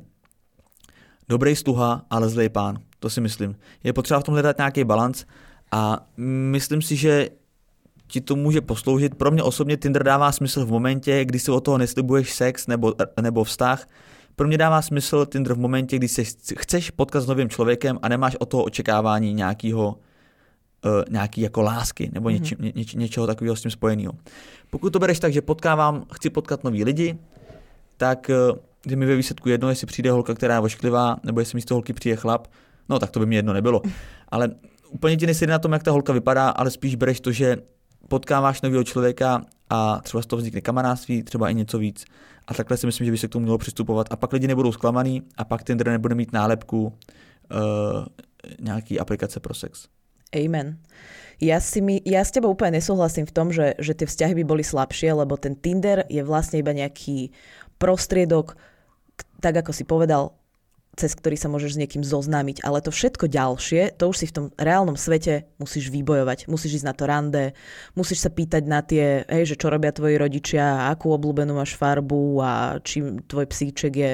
[1.30, 2.78] dobrý sluha, ale zlej pán.
[2.99, 3.55] To si myslím.
[3.84, 5.26] Je potřeba v tom hledat nějaký balans
[5.72, 6.07] a
[6.51, 7.30] myslím si, že
[8.10, 9.16] ti to může posloužit.
[9.16, 12.93] Pro mě osobně Tinder dává smysl v momentě, kdy si od toho neslibuješ sex nebo,
[13.22, 13.88] nebo vztah.
[14.36, 16.24] Pro mě dává smysl Tinder v momentě, kdy se
[16.57, 19.88] chceš potkat s novým člověkem a nemáš od toho očekávání nějakého
[20.86, 24.14] uh, nějaký jako lásky nebo něči, ně, něč, něčeho takového s tím spojeného.
[24.70, 27.18] Pokud to bereš tak, že potkávám, chci potkat nový lidi,
[27.97, 28.57] tak uh,
[28.88, 31.93] je mi ve výsledku jedno, jestli přijde holka, která je vošklivá, nebo jestli místo holky
[31.93, 32.47] přijde chlap,
[32.89, 33.82] no tak to by mi jedno nebylo.
[34.30, 34.49] Ale
[34.89, 37.57] úplně ti nesedí na tom, jak ta holka vypadá, ale spíš bereš to, že
[38.10, 42.05] potkáváš nového člověka a třeba z toho vznikne kamarádství, třeba i něco víc.
[42.47, 44.07] A takhle si myslím, že by se k tomu mělo přistupovat.
[44.10, 48.05] A pak lidi nebudou zklamaný a pak Tinder nebude mít nálepku uh,
[48.60, 49.88] nějaký aplikace pro sex.
[50.34, 50.78] Amen.
[51.39, 54.43] Ja, si mi, ja s tebou úplne nesúhlasím v tom, že, že tie vzťahy by
[54.43, 57.32] boli slabšie, lebo ten Tinder je vlastne iba nejaký
[57.80, 58.60] prostriedok,
[59.39, 60.36] tak ako si povedal,
[61.00, 64.36] cez ktorý sa môžeš s niekým zoznámiť, ale to všetko ďalšie, to už si v
[64.36, 66.52] tom reálnom svete musíš vybojovať.
[66.52, 67.56] Musíš ísť na to rande,
[67.95, 72.43] musíš sa pýtať na tie, hej, že čo robia tvoji rodičia, akú obľúbenú máš farbu
[72.43, 72.52] a
[72.84, 74.14] či tvoj psíček je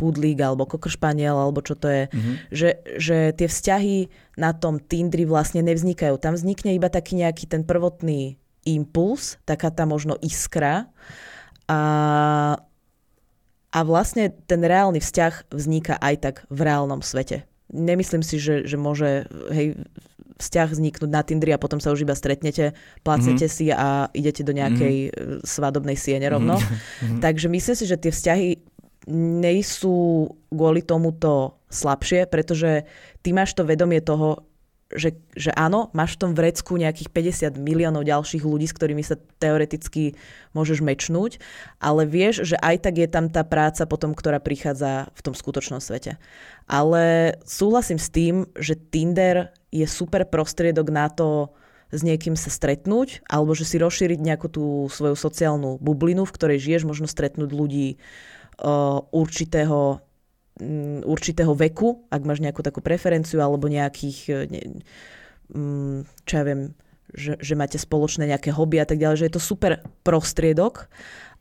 [0.00, 2.02] pudlík alebo kokršpaniel alebo čo to je.
[2.08, 2.34] Mm-hmm.
[2.48, 3.96] Že, že tie vzťahy
[4.40, 6.16] na tom Tindri vlastne nevznikajú.
[6.16, 10.88] Tam vznikne iba taký nejaký ten prvotný impuls, taká tá možno iskra
[11.68, 11.80] a
[13.68, 17.44] a vlastne ten reálny vzťah vzniká aj tak v reálnom svete.
[17.68, 19.76] Nemyslím si, že, že môže hej,
[20.40, 22.72] vzťah vzniknúť na Tindri a potom sa už iba stretnete,
[23.04, 23.58] placnete mm-hmm.
[23.60, 25.38] si a idete do nejakej mm-hmm.
[25.44, 26.56] svadobnej siene rovno.
[26.56, 27.20] Mm-hmm.
[27.20, 28.48] Takže myslím si, že tie vzťahy
[29.12, 32.88] nejsú kvôli tomuto slabšie, pretože
[33.20, 34.47] ty máš to vedomie toho,
[34.88, 37.12] že, že áno, máš v tom vrecku nejakých
[37.52, 40.16] 50 miliónov ďalších ľudí, s ktorými sa teoreticky
[40.56, 41.36] môžeš mečnúť,
[41.76, 45.84] ale vieš, že aj tak je tam tá práca potom, ktorá prichádza v tom skutočnom
[45.84, 46.16] svete.
[46.64, 51.52] Ale súhlasím s tým, že Tinder je super prostriedok na to
[51.88, 56.58] s niekým sa stretnúť, alebo že si rozšíriť nejakú tú svoju sociálnu bublinu, v ktorej
[56.60, 60.04] žiješ, možno stretnúť ľudí uh, určitého
[61.04, 64.60] určitého veku, ak máš nejakú takú preferenciu alebo nejakých, ne,
[66.26, 66.74] čo ja viem,
[67.14, 70.92] že, že máte spoločné nejaké hobby a tak ďalej, že je to super prostriedok,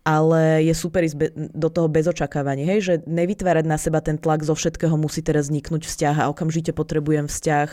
[0.07, 4.15] ale je super ísť be, do toho bez očakávaní, hej, že nevytvárať na seba ten
[4.15, 7.69] tlak zo všetkého musí teraz vzniknúť vzťah a okamžite potrebujem vzťah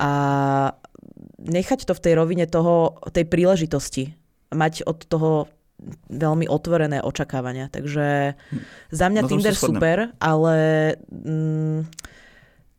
[0.00, 0.10] a
[1.44, 4.16] nechať to v tej rovine toho, tej príležitosti.
[4.48, 5.52] Mať od toho
[6.10, 7.70] veľmi otvorené očakávania.
[7.70, 8.34] Takže
[8.90, 10.56] za mňa no Tinder super, ale
[11.06, 11.86] mm,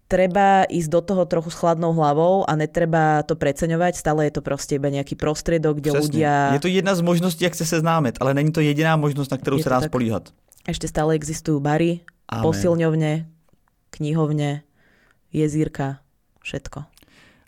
[0.10, 3.96] treba ísť do toho trochu s chladnou hlavou a netreba to preceňovať.
[3.96, 6.02] Stále je to proste iba nejaký prostriedok, kde Přesně.
[6.02, 6.34] ľudia...
[6.54, 9.58] Je to jedna z možností, jak se seznámit, ale není to jediná možnost, na kterou
[9.58, 9.90] Je se to dá tak.
[9.90, 10.30] spolíhat.
[10.68, 12.44] Ešte stále existujú bary, Amen.
[12.44, 13.26] posilňovne,
[13.90, 14.62] knihovne,
[15.34, 16.04] jezírka,
[16.44, 16.84] všetko.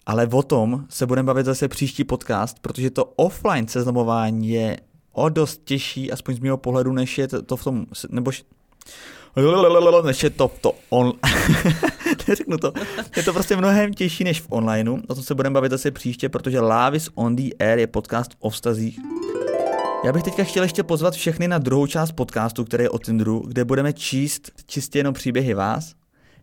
[0.06, 4.78] Ale o tom se budeme bavit zase příští podcast, protože to offline seznamování je
[5.14, 8.32] o dost těžší, aspoň z mého pohledu, než je to, v tom, nebo
[10.06, 11.14] než je to to on...
[12.28, 12.74] Neřeknu to.
[13.16, 14.98] Je to prostě mnohem těžší než v onlineu.
[15.08, 18.50] O tom se budeme bavit zase příště, protože Lavis on the Air je podcast o
[18.50, 19.00] vztazích.
[20.06, 23.44] Já bych teďka chtěl ještě pozvat všechny na druhou část podcastu, který je o Tinderu,
[23.48, 25.96] kde budeme číst čistě jenom příběhy vás,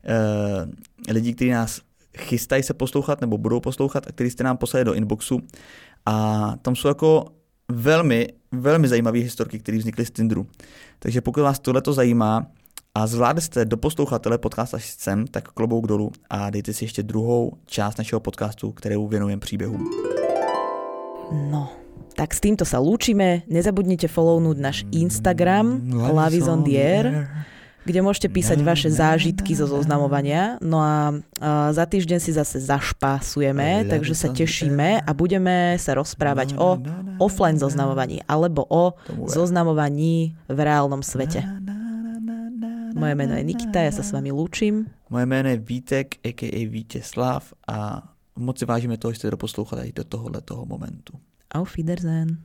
[0.04, 1.80] eh, lidí, kteří nás
[2.18, 5.40] chystají se poslouchat nebo budou poslouchat a který jste nám poslali do inboxu.
[6.06, 7.26] A tam jsou jako
[7.72, 10.46] velmi, velmi zajímavé historky, které vznikly z Tinderu.
[10.98, 12.46] Takže pokud vás tohle to zajímá
[12.94, 17.02] a zvládli jste doposlouchat tenhle podcast až sem, tak klobouk dolů a dejte si ještě
[17.02, 19.90] druhou část našeho podcastu, kterou věnujeme příběhům.
[21.50, 21.68] No,
[22.16, 23.46] tak s týmto sa lúčime.
[23.46, 26.40] Nezabudnite follownúť náš Instagram Love
[27.88, 30.60] kde môžete písať vaše zážitky zo zoznamovania.
[30.60, 31.16] No a,
[31.72, 36.76] za týždeň si zase zašpásujeme, takže sa tešíme a budeme sa rozprávať o
[37.16, 38.92] offline zoznamovaní alebo o
[39.24, 41.40] zoznamovaní v reálnom svete.
[42.98, 44.90] Moje meno je Nikita, ja sa s vami lúčim.
[45.08, 46.60] Moje jméno je Vítek, a.k.a.
[46.68, 48.02] Vítězslav a
[48.36, 51.14] moc si vážíme toho, že jste doposlouchali do tohohle toho momentu.
[51.54, 52.38] Auf Wiedersehen.